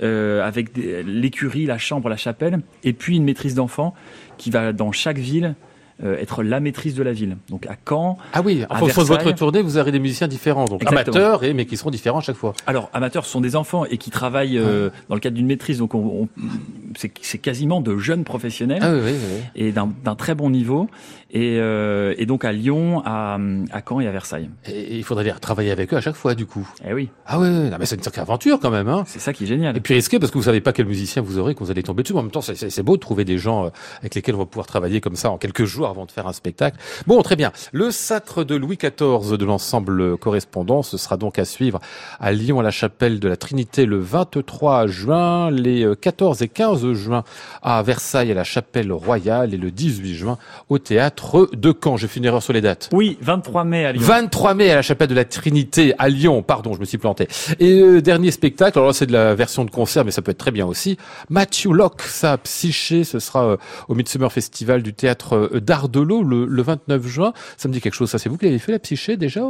[0.00, 3.94] avec l'écurie, la chambre, la chapelle, et puis une maîtrise d'enfants
[4.38, 5.54] qui va dans chaque ville
[6.04, 7.36] euh, être la maîtrise de la ville.
[7.48, 10.64] Donc à Caen, Ah oui, en fonction de votre tournée, vous aurez des musiciens différents,
[10.64, 11.16] donc Exactement.
[11.16, 12.54] amateurs, et, mais qui seront différents à chaque fois.
[12.66, 15.78] Alors, amateurs, ce sont des enfants et qui travaillent euh, dans le cadre d'une maîtrise,
[15.78, 16.28] donc on, on-
[17.22, 19.40] c'est quasiment de jeunes professionnels Ah oui, oui, oui.
[19.66, 20.88] et d'un très bon niveau.
[21.32, 23.38] Et, euh, et donc à Lyon, à,
[23.72, 24.50] à Caen et à Versailles.
[24.66, 26.68] Et, il faudrait les travailler avec eux à chaque fois, du coup.
[26.84, 29.04] Eh oui, Ah oui, non, mais c'est une sacrée aventure quand même, hein.
[29.06, 29.76] c'est ça qui est génial.
[29.76, 31.82] Et puis risqué parce que vous savez pas quel musicien vous aurez quand vous allez
[31.84, 32.14] tomber dessus.
[32.14, 34.46] Mais en même temps, c'est- beau de trouver des gens euh, avec lesquels on va
[34.46, 36.78] pouvoir travailler comme ça en quelques jours avant de faire un spectacle.
[37.06, 37.52] Bon, très bien.
[37.72, 41.78] Le sacre de Louis XIV de l'ensemble correspondant, ce sera donc à suivre
[42.18, 46.48] à Lyon à la chapelle de la Trinité le 23 juin, les euh, 14 et
[46.48, 47.22] 15 juin
[47.62, 50.38] à Versailles à la chapelle royale et le 18 juin
[50.68, 51.19] au théâtre
[51.52, 51.96] de Caen.
[51.96, 52.88] J'ai fait une erreur sur les dates.
[52.92, 54.02] Oui, 23 mai à Lyon.
[54.04, 57.28] 23 mai à la chapelle de la Trinité à Lyon, pardon, je me suis planté.
[57.58, 60.30] Et euh, dernier spectacle, alors là c'est de la version de concert, mais ça peut
[60.30, 60.96] être très bien aussi.
[61.28, 63.56] Matthew Locke, sa psyché, ce sera euh,
[63.88, 67.32] au Midsummer Festival du théâtre euh, d'Ardelot le, le 29 juin.
[67.56, 69.42] Ça me dit quelque chose, ça c'est vous qui l'avez fait la psyché déjà?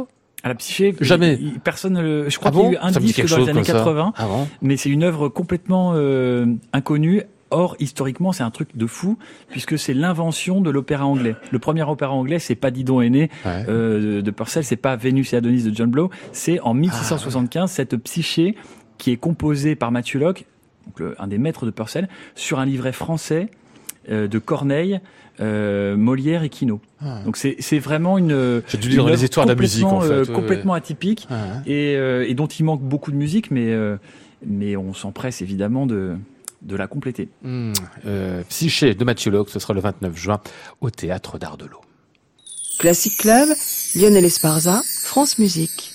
[0.43, 1.37] À la psyché, Jamais.
[1.63, 2.29] personne ne le.
[2.29, 3.73] Je crois Ah qu'il y a eu un Ça disque dans les années comme ça.
[3.73, 4.47] 80, Ah bon?
[4.63, 7.21] Mais c'est une œuvre complètement euh, inconnue.
[7.51, 9.17] Or, historiquement, c'est un truc de fou,
[9.49, 11.35] puisque c'est l'invention de l'opéra anglais.
[11.51, 13.65] Le premier opéra anglais, c'est pas Didon aîné Ouais.
[13.67, 17.97] euh, de Purcell, c'est pas Vénus et Adonis de John Blow, c'est en 1675 cette
[17.97, 18.55] psyché
[18.97, 20.45] qui est composée par Mathieu Locke,
[20.85, 23.49] donc le- un des maîtres de Purcell, sur un livret français
[24.09, 24.99] euh, de Corneille,
[25.41, 26.81] euh, Molière et Quinault.
[27.03, 27.19] Ah.
[27.25, 30.29] Donc c'est vraiment une J'ai dû lire les histoires de la musique, en complètement, fait,
[30.29, 31.35] ouais, complètement atypique Ah,
[31.67, 33.75] et, et dont il manque beaucoup de musique, mais
[34.45, 36.15] mais on s'empresse évidemment de
[36.61, 37.29] de la compléter.
[37.43, 37.73] Hmm,
[38.05, 40.41] euh, Psyché de Mathieu Locke, ce sera le 29 juin
[40.79, 41.81] au théâtre d'Ardelot.
[42.79, 43.49] Classic Club,
[43.95, 45.90] Lionel Esparza, France Musique.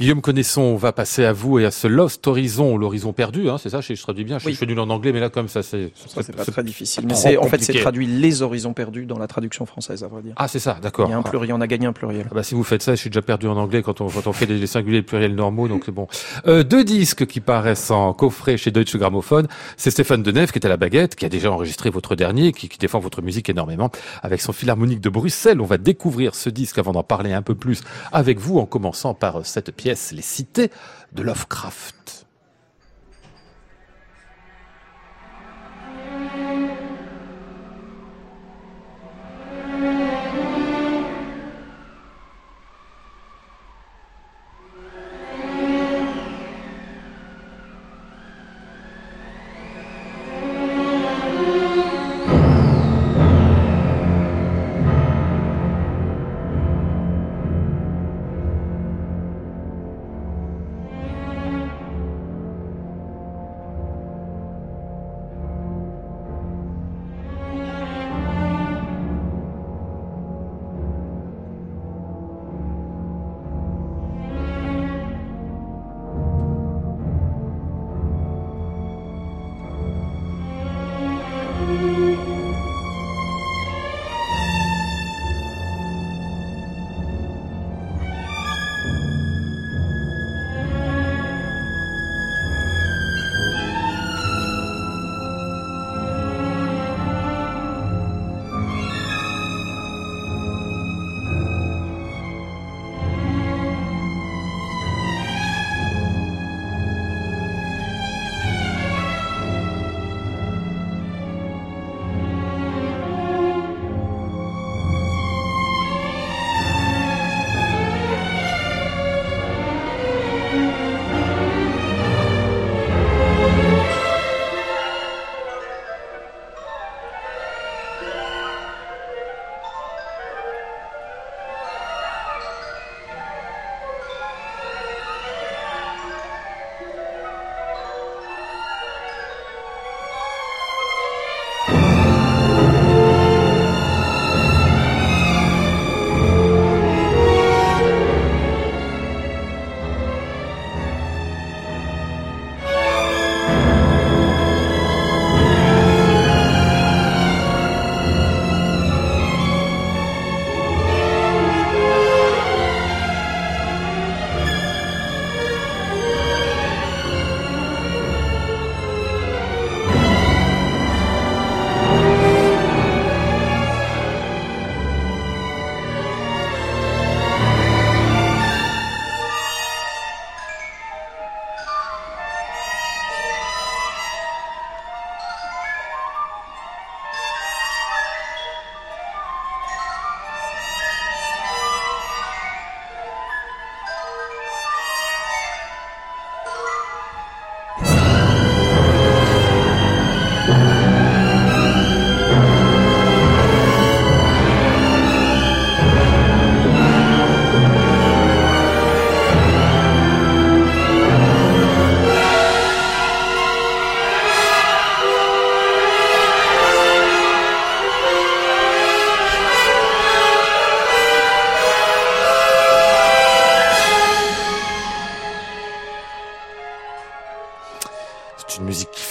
[0.00, 3.68] Guillaume Connaisson va passer à vous et à ce Lost Horizon, l'horizon perdu, hein, c'est
[3.68, 4.54] ça, je, je traduis bien, je, Oui.
[4.54, 5.92] je fais nul en anglais, mais là comme ça c'est...
[6.06, 7.04] C'est pas très difficile.
[7.06, 10.32] Mais en fait, c'est traduit les horizons perdus dans la traduction française, à vrai dire.
[10.36, 11.06] Ah c'est ça, d'accord.
[11.08, 12.24] Il y a un pluriel, on a gagné un pluriel.
[12.30, 14.26] Ah bah, si vous faites ça, je suis déjà perdu en anglais quand on, quand
[14.26, 16.08] on fait des singuliers et pluriels normaux, donc c'est bon.
[16.46, 19.46] Euh, deux disques qui paraissent en coffret chez Deutsche Grammophon.
[19.76, 22.70] C'est Stéphane Deneuve qui est à la baguette, qui a déjà enregistré votre dernier, qui,
[22.70, 23.90] qui défend votre musique énormément.
[24.22, 27.54] Avec son philharmonique de Bruxelles, on va découvrir ce disque avant d'en parler un peu
[27.54, 27.82] plus
[28.12, 30.70] avec vous, en commençant par cette pièce, Les Cités
[31.12, 31.99] de Lovecraft.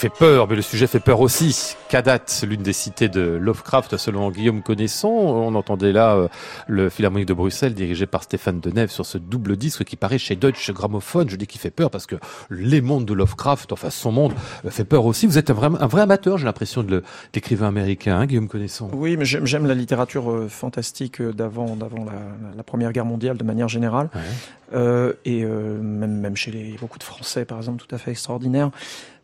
[0.00, 1.76] Fait peur, mais le sujet fait peur aussi.
[1.90, 5.08] Kadat, l'une des cités de Lovecraft, selon Guillaume Connaisson.
[5.08, 6.28] On entendait là euh,
[6.68, 10.36] le Philharmonique de Bruxelles, dirigé par Stéphane Denève, sur ce double disque qui paraît chez
[10.36, 11.26] Deutsche Grammophon.
[11.28, 12.16] Je dis qu'il fait peur parce que
[12.48, 14.32] les mondes de Lovecraft, enfin son monde,
[14.64, 15.26] euh, fait peur aussi.
[15.26, 17.02] Vous êtes un vrai, un vrai amateur, j'ai l'impression, de
[17.34, 18.88] l'écrivain américain, hein, Guillaume Connaisson.
[18.94, 23.44] Oui, mais j'aime la littérature euh, fantastique d'avant d'avant la, la Première Guerre mondiale de
[23.44, 24.08] manière générale.
[24.14, 25.16] Ouais.
[25.24, 28.70] Et même, même chez les, beaucoup de Français, par exemple, tout à fait extraordinaire.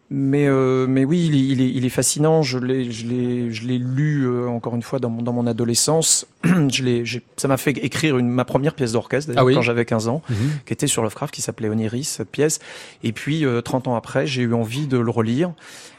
[0.09, 2.41] Mais, euh, mais oui, il est, il est, il est fascinant.
[2.43, 5.49] Je l'ai, je l'ai, je l'ai lu euh, encore une fois dans mon, dans mon
[5.49, 6.27] adolescence.
[6.45, 9.55] je l'ai, j'ai- ça m'a fait écrire une, ma première pièce d'orchestre d'ailleurs, Ah oui
[9.55, 10.37] quand j'avais 15 ans, Mhm.
[10.65, 12.61] qui était sur Lovecraft, qui s'appelait Oniris, cette pièce.
[13.03, 15.53] Et puis, euh, 30 ans après, j'ai eu envie de le relire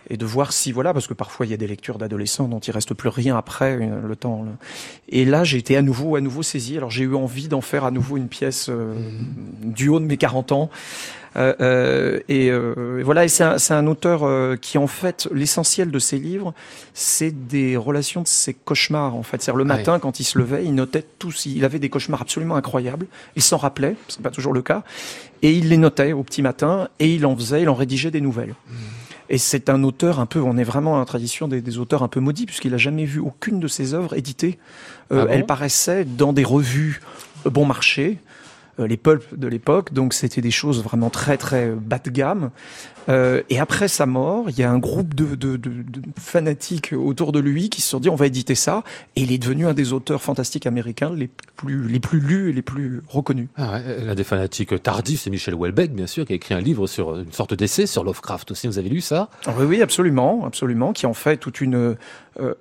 [0.10, 2.60] et de voir si voilà, parce que parfois il y a des lectures d'adolescents dont
[2.60, 4.46] il reste plus rien après le temps.
[5.10, 6.78] Et là, j'ai été à nouveau, à nouveau saisi.
[6.78, 8.94] Alors j'ai eu envie d'en faire à nouveau une pièce euh,
[9.64, 10.70] du haut de mes 40 ans.
[11.38, 16.00] Euh, euh, et euh, voilà, et c'est un, auteur euh, qui en fait l'essentiel de
[16.00, 16.54] ses livres,
[16.94, 19.42] c'est des relations de ses cauchemars en fait.
[19.42, 22.22] C'est-à-dire le Ah matin quand il se levait, il notait tous, il avait des cauchemars
[22.22, 23.06] absolument incroyables.
[23.36, 24.84] Il s'en rappelait, c'est pas toujours le cas,
[25.42, 28.22] et il les notait au petit matin et il en faisait, il en rédigeait des
[28.22, 28.56] nouvelles.
[29.30, 32.04] Et c'est un auteur un peu, on est vraiment dans la tradition des, des auteurs
[32.04, 34.58] un peu maudits, puisqu'il a jamais vu aucune de ses œuvres éditées.
[35.12, 37.02] Euh, Ah bon elles paraissaient dans des revues
[37.46, 38.20] euh, bon marché,
[38.80, 42.52] euh, les pulps de l'époque, donc c'était des choses vraiment très très bas de gamme.
[43.10, 46.94] Euh, et après sa mort, il y a un groupe de, de, de, de fanatiques
[46.94, 48.84] autour de lui qui se sont dit on va éditer ça,
[49.16, 52.54] et il est devenu un des auteurs fantastiques américains les plus les plus lus et
[52.54, 53.48] les plus reconnus.
[53.56, 56.60] Ah ouais, l'un des fanatiques tardifs, c'est Michel Houellebecq, bien sûr, qui a écrit un
[56.62, 58.68] livre sur une sorte d'essai sur Lovecraft aussi.
[58.68, 59.30] Vous avez lu ça?
[59.46, 61.96] Ah Oui, oui, absolument, absolument, qui en fait toute une, euh,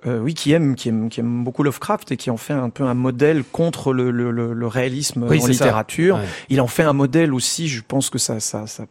[0.05, 2.69] euh, oui, qui aime, qui aime, qui aime beaucoup Lovecraft et qui en fait un
[2.69, 6.15] peu un modèle contre le, le, le, le réalisme Oui, en littérature.
[6.15, 6.25] Ouais.
[6.49, 7.67] Il en fait un modèle aussi.
[7.67, 8.85] Je pense que ça, ça, ça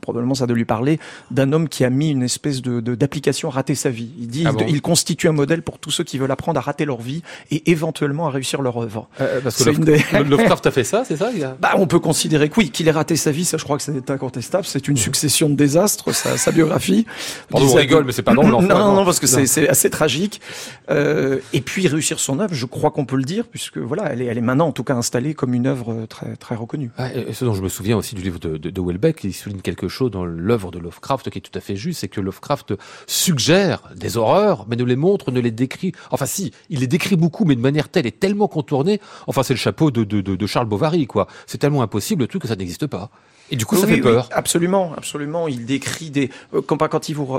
[0.00, 0.98] probablement ça de lui parler
[1.30, 4.10] d'un homme qui a mis une espèce de d'application à rater sa vie.
[4.18, 6.58] Il dit, Ah il, bon il constitue un modèle pour tous ceux qui veulent apprendre
[6.58, 9.08] à rater leur vie et éventuellement à réussir leur œuvre.
[9.20, 11.44] Euh, Parce que C'est Love- une des- Lovecraft a fait ça, c'est ça il y
[11.44, 13.76] a- Bah, on peut considérer que oui, qu'il ait raté sa vie, ça je crois
[13.76, 14.64] que c'est incontestable.
[14.66, 17.06] C'est une succession de désastres, sa, sa biographie.
[17.50, 19.04] Pardon, on rigole, mais c'est pas drôle, Non, non, non.
[19.04, 20.40] parce que c'est assez tragique.
[20.90, 24.22] Euh, et puis réussir son œuvre, je crois qu'on peut le dire, puisque voilà, elle
[24.22, 26.90] est, elle est maintenant en tout cas installée comme une œuvre euh, très, très reconnue.
[26.96, 29.32] Ah, et ce dont je me souviens aussi du livre de, de, de Houellebecq, il
[29.34, 32.20] souligne quelque chose dans l'œuvre de Lovecraft qui est tout à fait juste, c'est que
[32.20, 32.74] Lovecraft
[33.06, 35.92] suggère des horreurs, mais ne les montre, ne les décrit.
[36.10, 39.00] Enfin, si, il les décrit beaucoup, mais de manière telle et tellement contournée.
[39.26, 41.26] Enfin, c'est le chapeau de, de Charles Bovary, quoi.
[41.46, 43.10] C'est tellement impossible le truc que ça n'existe pas.
[43.50, 44.28] Et du coup, ça Oui, fait oui, peur.
[44.32, 45.46] absolument, absolument.
[45.46, 47.38] Il décrit des euh, quand, il vous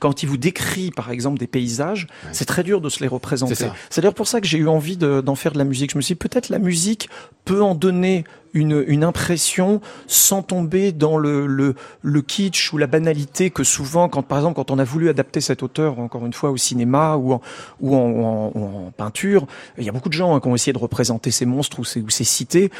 [0.00, 3.54] quand il vous décrit par exemple des paysages, c'est très dur de se les représenter.
[3.54, 3.74] C'est ça.
[3.90, 5.92] C'est d'ailleurs pour ça que j'ai eu envie de- d'en faire de la musique.
[5.92, 7.08] Je me suis dit peut-être la musique
[7.44, 8.24] peut en donner
[8.54, 14.08] une, une impression sans tomber dans le, le, le kitsch ou la banalité que souvent,
[14.08, 17.16] quand par exemple quand on a voulu adapter cet auteur encore une fois au cinéma
[17.16, 17.40] ou en,
[17.80, 19.46] ou en, en- en peinture,
[19.78, 21.84] il y a beaucoup de gens hein, qui ont essayé de représenter ces monstres ou
[21.84, 22.70] ces, ou ces cités.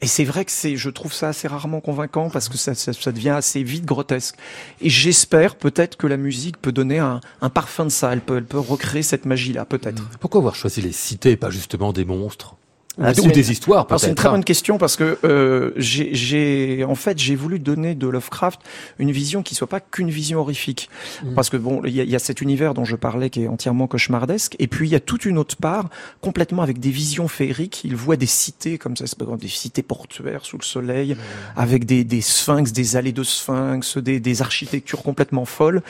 [0.00, 2.92] Et c'est vrai que c'est, je trouve ça assez rarement convaincant parce que ça, ça,
[2.92, 4.36] ça devient assez vite grotesque.
[4.80, 8.12] Et j'espère peut-être que la musique peut donner un, un parfum de ça.
[8.12, 10.02] Elle peut, elle peut recréer cette magie-là, peut-être.
[10.20, 12.54] Pourquoi avoir choisi les cités et pas justement des monstres?
[13.00, 14.16] Ah, ou c'est- des histoires, Alors c'est une peut-être.
[14.16, 14.32] très hein.
[14.32, 18.60] bonne question parce que euh, j'ai, en fait, j'ai voulu donner de Lovecraft
[18.98, 20.88] une vision qui soit pas qu'une vision horrifique,
[21.22, 21.34] Mm.
[21.34, 23.86] parce que bon, il y, y a cet univers dont je parlais qui est entièrement
[23.86, 25.88] cauchemardesque, et puis il y a toute une autre part
[26.20, 27.82] complètement avec des visions féeriques.
[27.84, 31.16] Il voit des cités comme ça, c'est pas grave, des cités portuaires sous le soleil,
[31.56, 35.82] avec des, des sphinx, des allées de sphinx, des, des architectures complètement folles.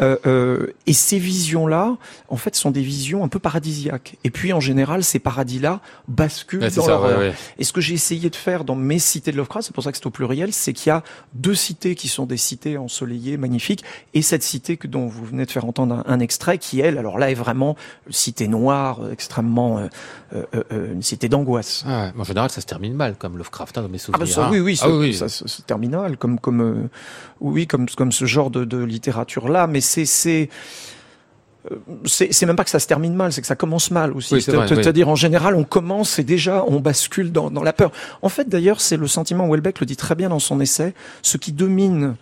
[0.00, 1.96] Euh, euh, et ces visions-là,
[2.28, 4.16] en fait, sont des visions un peu paradisiaques.
[4.24, 7.18] Et puis, en général, ces paradis-là basculent Ouais, c'est dans ça, l'horreur.
[7.18, 7.34] ouais, ouais.
[7.58, 9.92] Et ce que j'ai essayé de faire dans mes cités de Lovecraft, c'est pour ça
[9.92, 11.02] que c'est au pluriel, c'est qu'il y a
[11.34, 13.84] deux cités qui sont des cités ensoleillées, magnifiques,
[14.14, 16.96] et cette cité que dont vous venez de faire entendre un, un extrait, qui elle,
[16.98, 17.76] alors là, est vraiment
[18.06, 19.86] une cité noire, euh, extrêmement euh,
[20.34, 21.84] euh, euh, une cité d'angoisse.
[21.86, 24.26] Ah en général, ça se termine mal, comme Lovecraft, hein, dans mes Ah souvenirs.
[24.26, 24.50] bah ça, hein.
[24.50, 25.14] oui, oui, Ah ça, oui, oui.
[25.14, 26.88] ça, ça, c'est terminal, comme comme euh,
[27.40, 30.97] oui, comme comme ce genre de, de littérature là, mais c'est c'est euh,
[32.04, 34.34] c'est c'est même pas que ça se termine mal, c'est que ça commence mal aussi.
[34.34, 34.54] Oui, oui.
[34.68, 37.90] C'est-à-dire en général, on commence et déjà on bascule dans, dans la peur.
[38.22, 39.48] En fait, d'ailleurs, c'est le sentiment.
[39.48, 40.94] Welbeck le dit très bien dans son essai.
[41.22, 42.14] Ce qui domine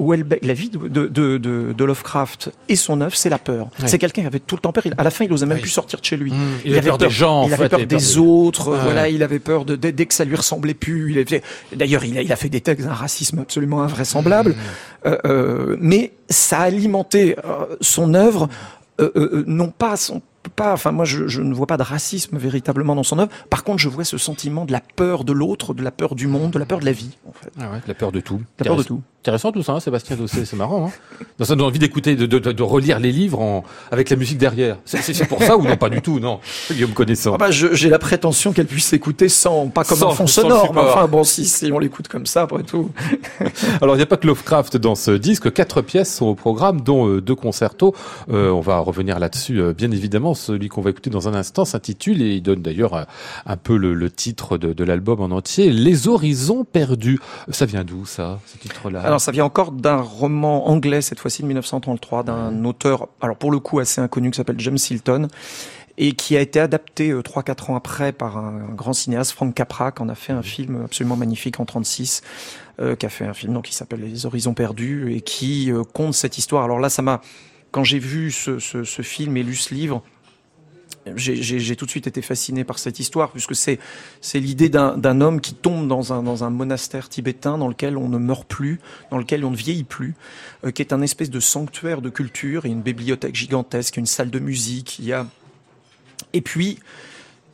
[0.00, 3.68] Houellebecq, la vie de, de, de, de- de Lovecraft et son œuvre, c'est la peur.
[3.86, 4.84] C'est quelqu'un qui avait tout le temps peur.
[4.86, 5.62] Il- À la fin, il osait même Oui.
[5.62, 6.32] plus sortir de chez lui.
[6.32, 8.72] Mmh, il avait peur des gens, en Il avait fait, peur des des- autres.
[8.72, 8.78] Ouais.
[8.82, 11.12] Voilà, il avait peur de dès, dès que ça lui ressemblait plus.
[11.12, 11.42] Il avait,
[11.76, 14.50] d'ailleurs, il a, il a fait des textes d'un racisme absolument invraisemblable.
[14.50, 15.06] Mmh.
[15.06, 18.83] Euh, euh, mais ça a alimenté euh, son œuvre, euh, euh,
[19.46, 20.22] non pas son
[20.56, 23.30] pas, enfin moi je, je ne vois pas de racisme véritablement dans son œuvre.
[23.48, 26.26] Par contre, je vois ce sentiment de la peur de l'autre, de la peur du
[26.26, 28.42] monde, de la peur de la vie, en fait, Ah ouais, la peur de tout.
[28.58, 29.00] la peur de tout.
[29.24, 30.88] Intéressant tout ça, hein, Sébastien Dossé, c'est marrant.
[30.88, 34.36] Hein ça donne envie d'écouter, de, de, de, relire les livres en, avec la musique
[34.36, 34.76] derrière.
[34.84, 36.40] C'est pour ça ou non Pas du tout, non.
[36.70, 37.32] Guillaume connaissant.
[37.32, 40.74] Ah bah, J'ai la prétention qu'elle puisse s'écouter sans, pas comme un fond sonore.
[40.74, 42.90] Mais enfin bon, si, si on l'écoute comme ça, après tout.
[43.80, 45.50] Alors il n'y a pas que Lovecraft dans ce disque.
[45.54, 47.94] Quatre pièces sont au programme, dont euh, deux concertos.
[48.30, 50.34] Euh, on va revenir là-dessus, euh, bien évidemment.
[50.34, 53.06] Celui qu'on va écouter dans un instant s'intitule et il donne d'ailleurs
[53.46, 55.70] un peu le, le titre de, de l'album en entier.
[55.70, 57.20] Les horizons perdus.
[57.48, 59.13] Ça vient d'où ça, ce titre-là?
[59.14, 63.52] Alors ça vient encore d'un roman anglais, cette fois-ci de 1933, d'un auteur, alors pour
[63.52, 65.28] le coup assez inconnu, qui s'appelle James Hilton,
[65.98, 69.30] et qui a été adapté euh, trois 4 quatre ans après par un, grand cinéaste,
[69.30, 72.22] Frank Capra, qui en a fait un film absolument magnifique en 36,
[72.80, 75.84] euh, qui a fait un film donc, qui s'appelle Les Horizons perdus et qui euh,
[75.84, 76.64] compte cette histoire.
[76.64, 77.20] Alors là, ça m'a,
[77.70, 80.02] quand j'ai vu ce, ce, ce film et lu ce livre,
[81.16, 83.78] j'ai tout de suite été fasciné par cette histoire, puisque c'est
[84.34, 88.18] l'idée d'un homme qui tombe dans un, dans un monastère tibétain dans lequel on ne
[88.18, 88.80] meurt plus,
[89.10, 90.14] dans lequel on ne vieillit plus,
[90.64, 94.30] euh, qui est un espèce de sanctuaire de culture, a une bibliothèque gigantesque, une salle
[94.30, 95.26] de musique, il y a...
[96.32, 96.78] Et puis,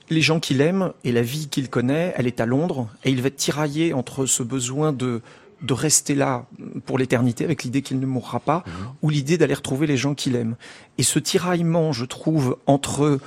[0.08, 3.20] les gens qu'il aime et la vie qu'il connaît, elle est à Londres, et il
[3.20, 5.22] va être tiraillé entre ce besoin de,
[5.62, 6.46] de rester là
[6.86, 8.70] pour l'éternité avec l'idée qu'il ne mourra pas, mmh.
[9.02, 10.56] ou l'idée d'aller retrouver les gens qu'il aime.
[10.98, 13.20] Et ce tiraillement, je trouve, entre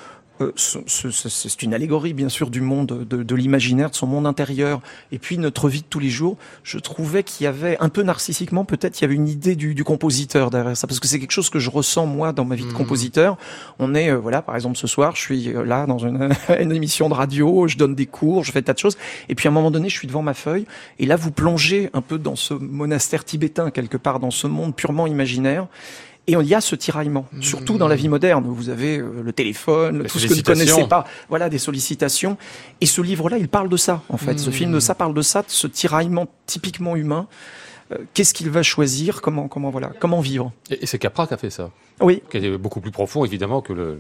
[0.55, 4.81] c'est une allégorie bien sûr du monde de, de l'imaginaire, de son monde intérieur,
[5.11, 6.37] et puis notre vie de tous les jours.
[6.63, 9.75] Je trouvais qu'il y avait un peu narcissiquement, peut-être, il y avait une idée du,
[9.75, 12.55] du, compositeur derrière ça, parce que c'est quelque chose que je ressens moi dans ma
[12.55, 12.73] vie de mmh.
[12.73, 13.37] compositeur.
[13.79, 16.29] On est, euh, voilà, par exemple ce soir, je suis euh, là dans une,
[16.59, 18.97] une, émission de radio, je donne des cours, je fais tas de choses,
[19.29, 20.65] et puis à un moment donné, je suis devant ma feuille,
[20.99, 24.75] et là vous plongez un peu dans ce monastère tibétain quelque part, dans ce monde
[24.75, 25.67] purement imaginaire.
[26.25, 27.41] Et il y a ce tiraillement, mmh.
[27.41, 28.45] surtout dans la vie moderne.
[28.47, 32.37] Vous avez euh, le téléphone, tout ce que vous ne connaissez pas, voilà, des sollicitations.
[32.79, 34.39] Et ce livre-là, il parle de ça, en fait.
[34.39, 37.27] Ce film de ça parle de ça, de ce tiraillement typiquement humain.
[37.91, 39.21] Euh, qu'est-ce qu'il va choisir?
[39.21, 40.53] Comment, comment, voilà, comment vivre?
[40.69, 41.71] Et, c'est Capra qui a fait ça.
[41.99, 42.23] Oui.
[42.29, 43.99] Qui est beaucoup plus profond, évidemment, que le,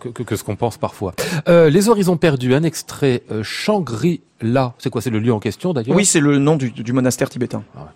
[0.00, 1.12] que, que, ce qu'on pense parfois.
[1.48, 4.74] Euh, les horizons perdus, un extrait euh, Shangri-La.
[4.78, 5.02] C'est quoi?
[5.02, 5.96] C'est le lieu en question d'ailleurs?
[5.96, 7.62] Oui, c'est le nom du, du monastère tibétain.
[7.76, 7.90] Ah ouais.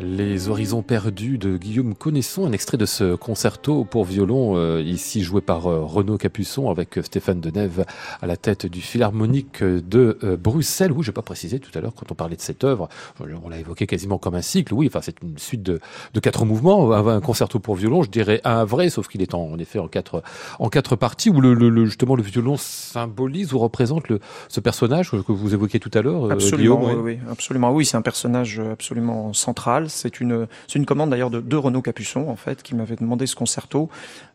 [0.00, 5.22] Les horizons perdus de Guillaume Connaisson, un extrait de ce concerto pour violon, euh, ici
[5.22, 7.84] joué par euh, Renaud Capuçon avec euh, Stéphane Denève
[8.22, 10.92] à la tête du Philharmonique de euh, Bruxelles.
[10.92, 12.88] Oui, je n'ai pas précisé tout à l'heure quand on parlait de cette œuvre,
[13.20, 14.74] on l'a évoqué quasiment comme un cycle.
[14.74, 15.80] Oui, enfin c'est une suite de,
[16.14, 19.42] de quatre mouvements, un, concerto pour violon, je dirais un vrai, sauf qu'il est en,
[19.42, 20.22] en, effet en quatre,
[20.58, 25.10] en quatre parties où le, le, justement le violon symbolise ou représente le, ce personnage
[25.10, 26.30] que vous évoquiez tout à l'heure.
[26.30, 27.72] Absolument, Guillaume, oui, oui, absolument.
[27.72, 29.88] Oui, c'est un personnage absolument central.
[29.88, 30.27] C'est une,
[30.66, 33.88] c'est une commande d'ailleurs de, de Renaud Capuçon en fait qui m'avait demandé ce concerto.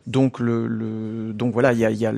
[0.06, 2.12] Donc le, le donc voilà, il y a, il y a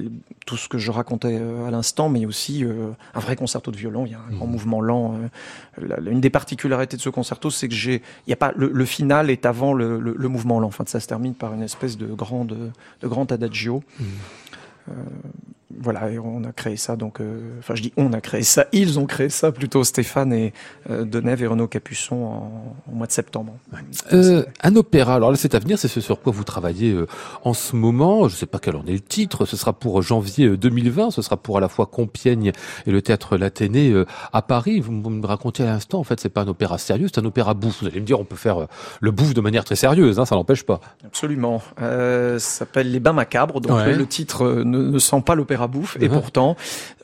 [0.44, 4.06] tout ce que je racontais à l'instant, mais aussi euh, un vrai concerto de violon.
[4.06, 4.50] Il y a un grand mmh.
[4.50, 5.14] mouvement lent.
[5.80, 8.52] Euh, la, une des particularités de ce concerto, c'est que j'ai, il y a pas
[8.56, 10.68] le, le, final est avant le, le, mouvement lent.
[10.68, 13.84] Enfin, ça se termine par une espèce de grande, de grand adagio.
[13.98, 14.04] Mmh.
[14.88, 14.92] Euh,
[15.74, 16.94] voilà, et on a créé ça.
[16.94, 18.66] Donc, euh, enfin, je dis on a créé ça.
[18.72, 20.52] Ils ont créé ça plutôt Stéphane et
[20.90, 23.54] euh, Denève et Renaud Capuçon en, en mois de septembre.
[24.12, 25.14] Euh, un opéra.
[25.14, 25.76] Alors là, c'est à venir.
[25.76, 26.96] C'est ce sur quoi vous travaillez
[27.42, 28.28] en ce moment.
[28.28, 29.44] Je ne sais pas quel en est le titre.
[29.44, 31.10] Ce sera pour janvier 2020.
[31.10, 32.52] Ce sera pour à la fois Compiègne
[32.86, 33.92] et le théâtre l'Athénée
[34.32, 34.78] à Paris.
[34.78, 35.98] Vous, me racontiez à l'instant.
[35.98, 37.08] En fait, c'est pas un opéra sérieux.
[37.12, 37.80] C'est un opéra bouffe.
[37.80, 38.68] Vous allez me dire, on peut faire
[39.00, 40.20] le bouffe de manière très sérieuse.
[40.20, 40.80] Hein, ça n'empêche pas.
[41.04, 41.60] Absolument.
[41.78, 43.60] ça s'appelle Les Bains macabres.
[43.60, 43.96] Donc ouais.
[43.96, 45.96] le titre ne, ne sent pas l'opéra bouffe.
[46.00, 46.56] Et pourtant,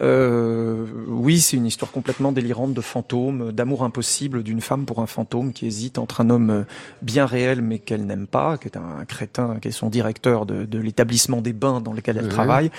[0.02, 5.06] euh, oui, c'est une histoire complètement délirante de fantômes, d'amour impossible d'une femme pour un
[5.06, 6.64] fantôme qui hésite entre un homme
[7.00, 10.64] bien réel mais qu'elle n'aime pas, qui est un crétin, qui est son directeur de,
[10.64, 12.30] de l'établissement des bains dans lequel elle mmh.
[12.30, 12.70] travaille,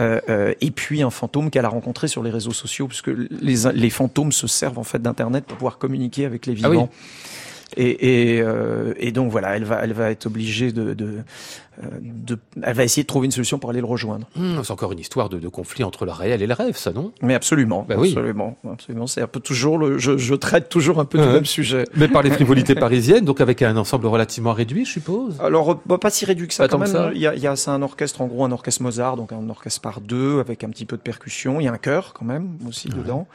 [0.00, 3.72] euh, euh, et puis un fantôme qu'elle a rencontré sur les réseaux sociaux, puisque les,
[3.72, 6.90] les fantômes se servent en fait d'internet pour pouvoir communiquer avec les vivants.
[6.90, 7.20] Ah oui.
[7.76, 11.22] Et, et, euh, et, donc voilà, elle va, elle va être obligée de, de,
[12.00, 14.26] de, elle va essayer de trouver une solution pour aller le rejoindre.
[14.36, 16.92] Mmh, c'est encore une histoire de, de, conflit entre le réel et le rêve, ça,
[16.92, 17.12] non?
[17.22, 18.70] Mais absolument, bah absolument, oui.
[18.72, 19.06] absolument.
[19.06, 21.84] C'est un peu toujours le, je, je, traite toujours un peu du même sujet.
[21.96, 25.40] Mais par les frivolités parisiennes, donc avec un ensemble relativement réduit, je suppose?
[25.40, 26.88] Alors bah, pas si réduit que ça, quand même.
[26.88, 27.10] Ça.
[27.14, 29.32] Il y a, il y a c'est un orchestre, en gros, un orchestre Mozart, donc
[29.32, 31.60] un orchestre par deux avec un petit peu de percussion.
[31.60, 32.94] Il y a un chœur quand même aussi ouais.
[32.94, 33.26] dedans.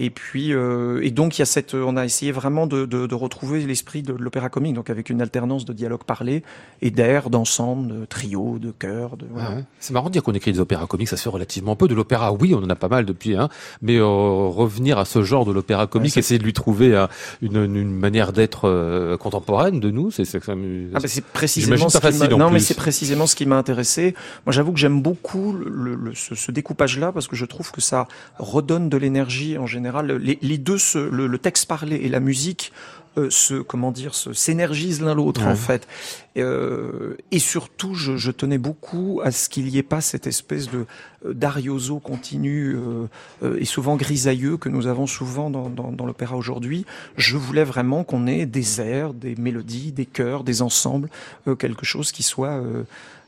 [0.00, 3.08] Et puis, euh, et donc il y a cette, on a essayé vraiment de, de,
[3.08, 6.44] de retrouver l'esprit de, de l'opéra comique, donc avec une alternance de dialogue parlé
[6.82, 9.16] et d'air, d'ensemble, de trio, de chœur.
[9.16, 9.56] De, voilà.
[9.56, 9.64] ouais.
[9.80, 11.88] C'est marrant de dire qu'on écrit des opéras comiques, ça se fait relativement peu.
[11.88, 13.48] De l'opéra, oui, on en a pas mal depuis, hein,
[13.82, 17.08] mais euh, revenir à ce genre de l'opéra comique, ouais, essayer de lui trouver euh,
[17.42, 22.28] une, une, manière d'être contemporaine de nous, c'est c'est ah bah précisément ce facile.
[22.30, 22.54] Non, plus.
[22.54, 24.14] mais c'est précisément ce qui m'a intéressé.
[24.46, 27.80] Moi, j'avoue que j'aime beaucoup le, le, ce, ce découpage-là parce que je trouve que
[27.80, 28.06] ça
[28.38, 29.87] redonne de l'énergie en général.
[30.42, 32.72] Les, deux, le, texte parlé et la musique,
[33.18, 35.48] euh, se, comment dire, se s'énergisent l'un l'autre ouais.
[35.52, 35.86] en fait.
[36.36, 40.70] Euh, et surtout, je, je, tenais beaucoup à ce qu'il n'y ait pas cette espèce
[40.70, 40.86] de
[41.26, 46.36] euh, d'arioso continu euh, et souvent grisailleux que nous avons souvent dans, dans, dans l'opéra
[46.36, 46.86] aujourd'hui.
[47.16, 51.10] Je voulais vraiment qu'on ait des airs, des mélodies, des chœurs, des ensembles,
[51.48, 52.62] euh, quelque chose qui soit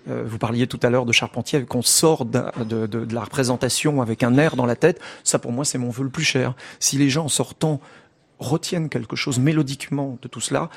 [0.08, 3.22] euh, vous parliez tout à l'heure de Charpentier, qu'on sort de, de, de, de, la
[3.22, 5.00] représentation avec un air dans la tête.
[5.24, 6.54] Ça, pour moi, c'est mon vœu le plus cher.
[6.78, 7.80] Si les gens, en sortant,
[8.40, 10.70] retiennent quelque chose mélodiquement de tout cela,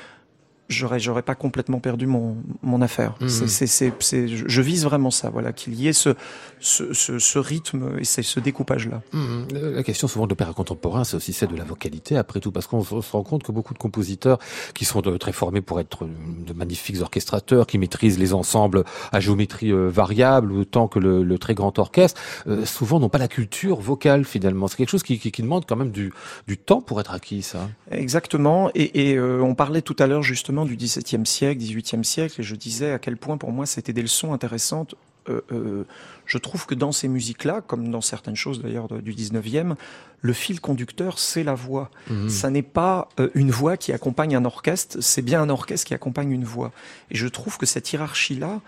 [0.68, 3.14] j'aurais j'aurais pas complètement perdu mon mon affaire.
[3.20, 3.28] Mmh.
[3.28, 6.14] C'est c'est c'est je vise vraiment ça voilà qu'il y ait ce
[6.60, 9.02] ce, ce ce rythme et c'est ce découpage là.
[9.12, 9.42] Mmh.
[9.52, 12.66] La question souvent de l'opéra contemporain c'est aussi celle de la vocalité après tout parce
[12.66, 14.38] qu'on se rend compte que beaucoup de compositeurs
[14.74, 19.20] qui sont de, très formés pour être de magnifiques orchestrateurs qui maîtrisent les ensembles à
[19.20, 23.28] géométrie euh, variable autant que le, le très grand orchestre euh, souvent n'ont pas la
[23.28, 24.68] culture vocale finalement.
[24.68, 26.12] C'est quelque chose qui, qui, qui demande quand même du
[26.46, 27.68] du temps pour être acquis ça.
[27.90, 32.40] Exactement et, et euh, on parlait tout à l'heure justement du XVIIe siècle, XVIIIe siècle,
[32.40, 34.94] et je disais à quel point pour moi c'était des leçons intéressantes.
[35.28, 35.84] Euh, euh,
[36.26, 39.74] je trouve que dans ces musiques-là, comme dans certaines choses d'ailleurs du 19e,
[40.20, 41.90] le fil conducteur, c'est la voix.
[42.08, 42.28] Mmh.
[42.28, 45.94] Ça n'est pas euh, une voix qui accompagne un orchestre, c'est bien un orchestre qui
[45.94, 46.72] accompagne une voix.
[47.10, 48.60] Et je trouve que cette hiérarchie-là,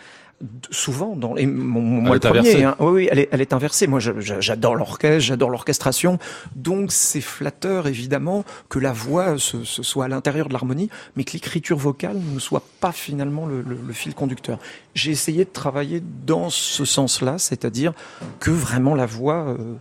[0.71, 3.87] souvent dans les, mon, moi le premier hein, oui, oui elle est, elle est inversée.
[3.87, 6.19] Moi j'adore l'orchestre j'adore l'orchestration.
[6.55, 11.33] Donc c'est flatteur évidemment que la voix ce soit à l'intérieur de l'harmonie mais que
[11.33, 14.59] l'écriture vocale ne soit pas finalement le, le, le fil conducteur.
[14.95, 17.93] J'ai essayé de travailler dans ce sens là c'est-à-dire
[18.41, 19.75] que vraiment la voix euh,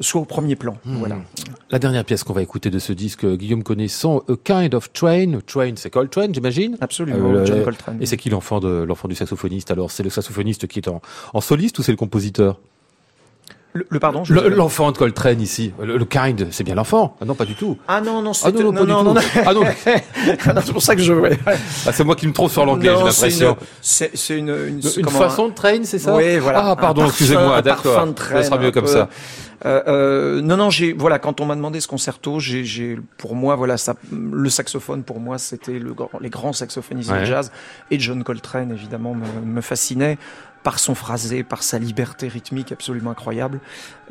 [0.00, 0.76] soit au premier plan.
[0.84, 0.96] Mmh.
[0.96, 1.16] Voilà.
[1.70, 5.38] La dernière pièce qu'on va écouter de ce disque, Guillaume Connaissant, A Kind of Train.
[5.46, 7.98] Train, c'est Coltrane, j'imagine Absolument, euh, John Coltrane.
[8.00, 11.00] Et c'est qui l'enfant de l'enfant du saxophoniste Alors, c'est le saxophoniste qui est en,
[11.34, 12.58] en soliste ou c'est le compositeur?
[13.72, 15.72] Le, le, pardon L'enfant le, de Coltrane ici.
[15.80, 17.16] Le, le kind, c'est bien l'enfant.
[17.20, 17.78] Ah non, pas du tout.
[17.86, 19.62] Ah non, non, c'est ah non, non, non, non, non, ah non.
[19.84, 21.12] c'est pour ça que je.
[21.12, 21.38] Ouais.
[21.86, 23.56] Ah, c'est moi qui me trompe sur l'anglais, j'ai l'impression.
[23.80, 26.16] C'est une, une, une, une façon de train, c'est ça?
[26.16, 26.70] Oui, voilà.
[26.70, 28.08] Ah, pardon, excusez-moi, d'accord.
[28.18, 29.08] Ça sera mieux comme ça.
[29.66, 33.34] Euh, euh, non, non, j'ai voilà, quand on m'a demandé ce concerto, j'ai, j'ai, pour
[33.34, 37.20] moi, voilà, ça, le saxophone pour moi, c'était le, grand- les grands saxophonistes Ouais.
[37.20, 37.52] de jazz
[37.90, 40.16] et John Coltrane évidemment me, me fascinait
[40.62, 43.60] par son phrasé, par sa liberté rythmique absolument incroyable.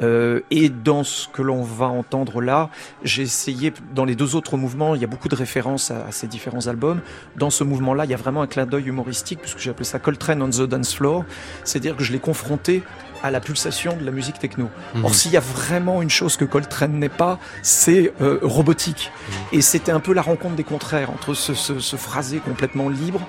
[0.01, 2.71] Euh, et dans ce que l'on va entendre là,
[3.03, 6.11] j'ai essayé, dans les deux autres mouvements, il y a beaucoup de références à, à
[6.11, 7.01] ces différents albums.
[7.35, 9.99] Dans ce mouvement-là, il y a vraiment un clin d'œil humoristique, puisque j'ai appelé ça
[9.99, 11.23] Coltrane on the Dance Floor.
[11.63, 12.81] C'est-à-dire que je l'ai confronté
[13.23, 14.69] à la pulsation de la musique techno.
[14.95, 15.05] Mhm.
[15.05, 19.11] Or, s'il y a vraiment une chose que Coltrane n'est pas, c'est euh, robotique.
[19.51, 23.21] Et c'était un peu la rencontre des contraires entre ce, ce, ce phrasé complètement libre.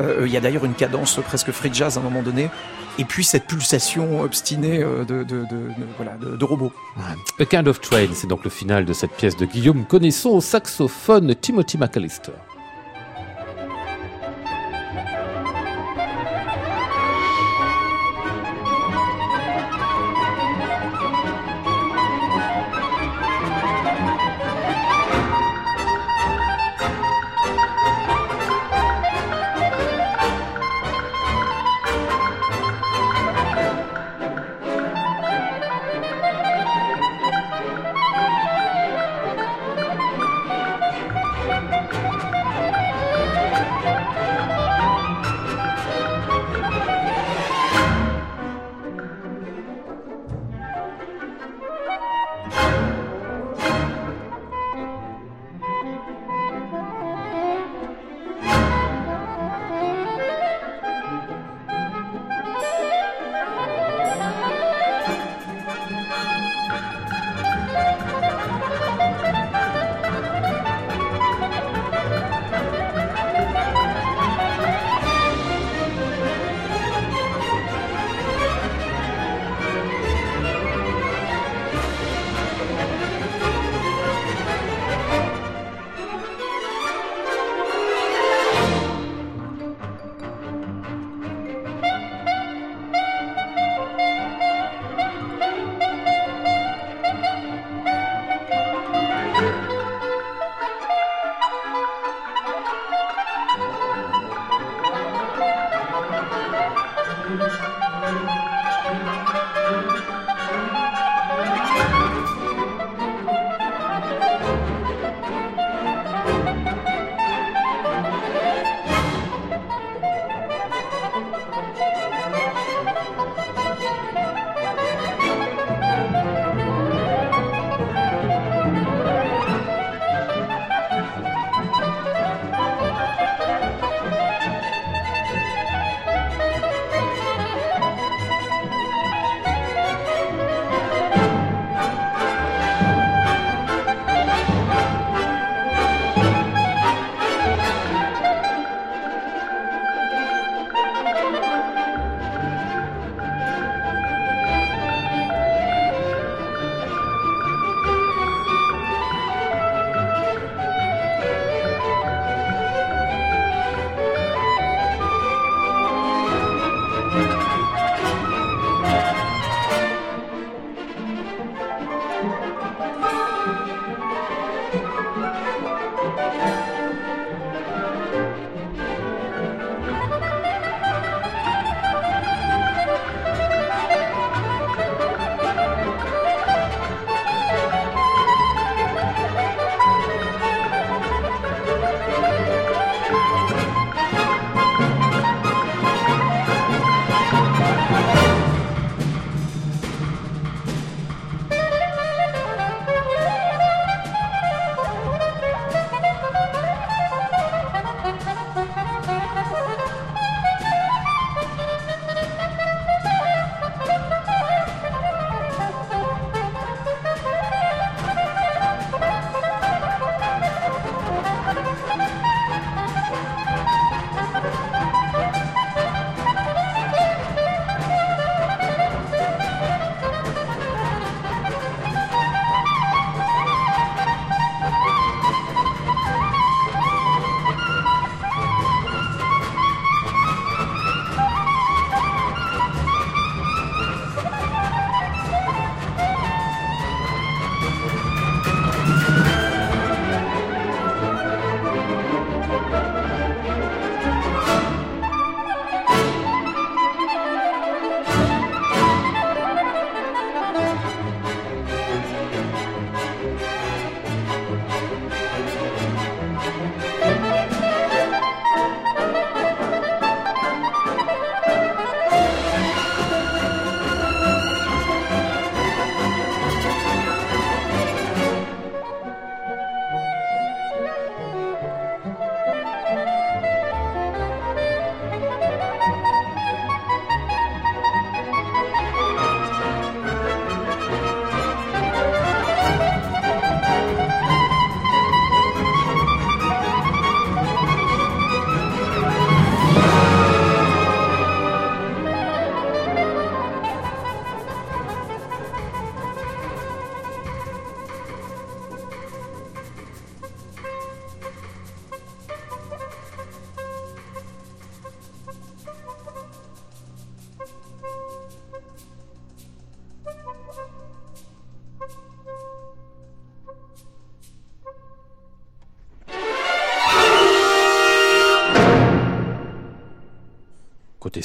[0.00, 2.50] euh, Il y a d'ailleurs une cadence presque free jazz à un moment donné.
[2.98, 6.72] Et puis cette pulsation obstinée euh, de, de, de, de- voilà, de, de robot.
[7.38, 10.40] A Kind of Train, c'est donc le final de cette pièce de Guillaume Connaissons au
[10.40, 12.32] saxophone Timothy McAllister.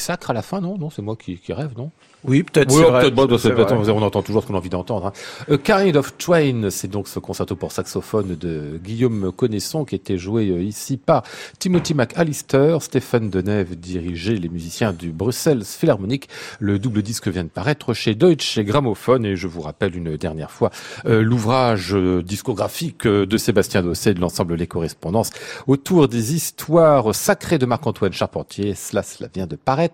[0.02, 0.78] Sacre à la fin, non?
[0.78, 1.92] Non, c'est moi qui, qui rêve, non?
[2.24, 2.72] Oui, peut-être.
[2.76, 5.08] Oui, vrai, peut-être, bon, on entend toujours ce qu'on a envie d'entendre.
[5.08, 5.14] hein.
[5.54, 10.18] A Kind of Train, c'est donc ce concerto pour saxophone de Guillaume Connaisson qui était
[10.20, 11.24] joué euh, ici par
[11.58, 12.78] Timothy McAllister.
[12.82, 16.30] Stéphane Denève dirigeait les musiciens du Bruxelles Philharmonic.
[16.60, 20.52] Le double disque vient de paraître chez Deutsche Grammophon et je vous rappelle une dernière
[20.52, 20.70] fois
[21.06, 25.32] euh, l'ouvrage euh, discographique euh, de Sébastien Dosset de l'ensemble Les Correspondances
[25.68, 28.76] autour des histoires sacrées de Marc-Antoine Charpentier.
[28.76, 29.91] Cela, cela vient de paraître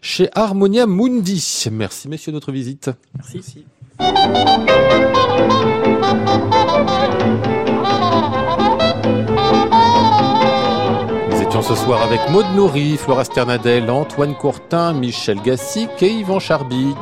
[0.00, 1.64] chez Harmonia Mundi.
[1.72, 2.90] Merci messieurs de notre visite.
[3.14, 3.64] Merci.
[11.30, 16.38] Nous étions ce soir avec Maud Nourri, Flora Sternadel, Antoine Courtin, Michel Gassic et Yvan
[16.40, 16.94] Charby.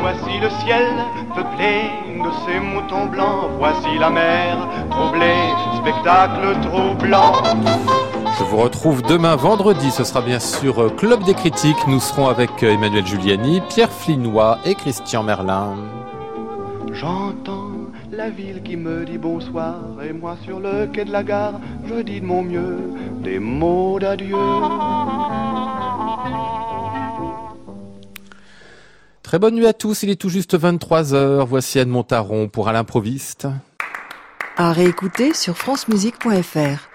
[0.00, 0.86] Voici le ciel
[1.34, 1.90] peuplé
[2.22, 3.50] de ces moutons blancs.
[3.58, 4.58] Voici la mer
[4.90, 7.32] troublée, spectacle troublant.
[8.40, 11.86] Je vous retrouve demain vendredi, ce sera bien sûr euh, Club des critiques.
[11.86, 15.76] Nous serons avec euh, Emmanuel Giuliani, Pierre Flinois et Christian Merlin.
[16.90, 17.68] J'entends
[18.10, 21.96] la ville qui me dit bonsoir et moi sur le quai de la gare, je
[22.00, 22.78] dis de mon mieux
[23.22, 24.36] des mots d'adieu.
[29.22, 31.44] Très bonne nuit à tous, il est tout juste 23h.
[31.46, 33.48] Voici Anne Montaron pour À l'improviste.
[34.56, 36.90] À réécouter sur francemusique.fr.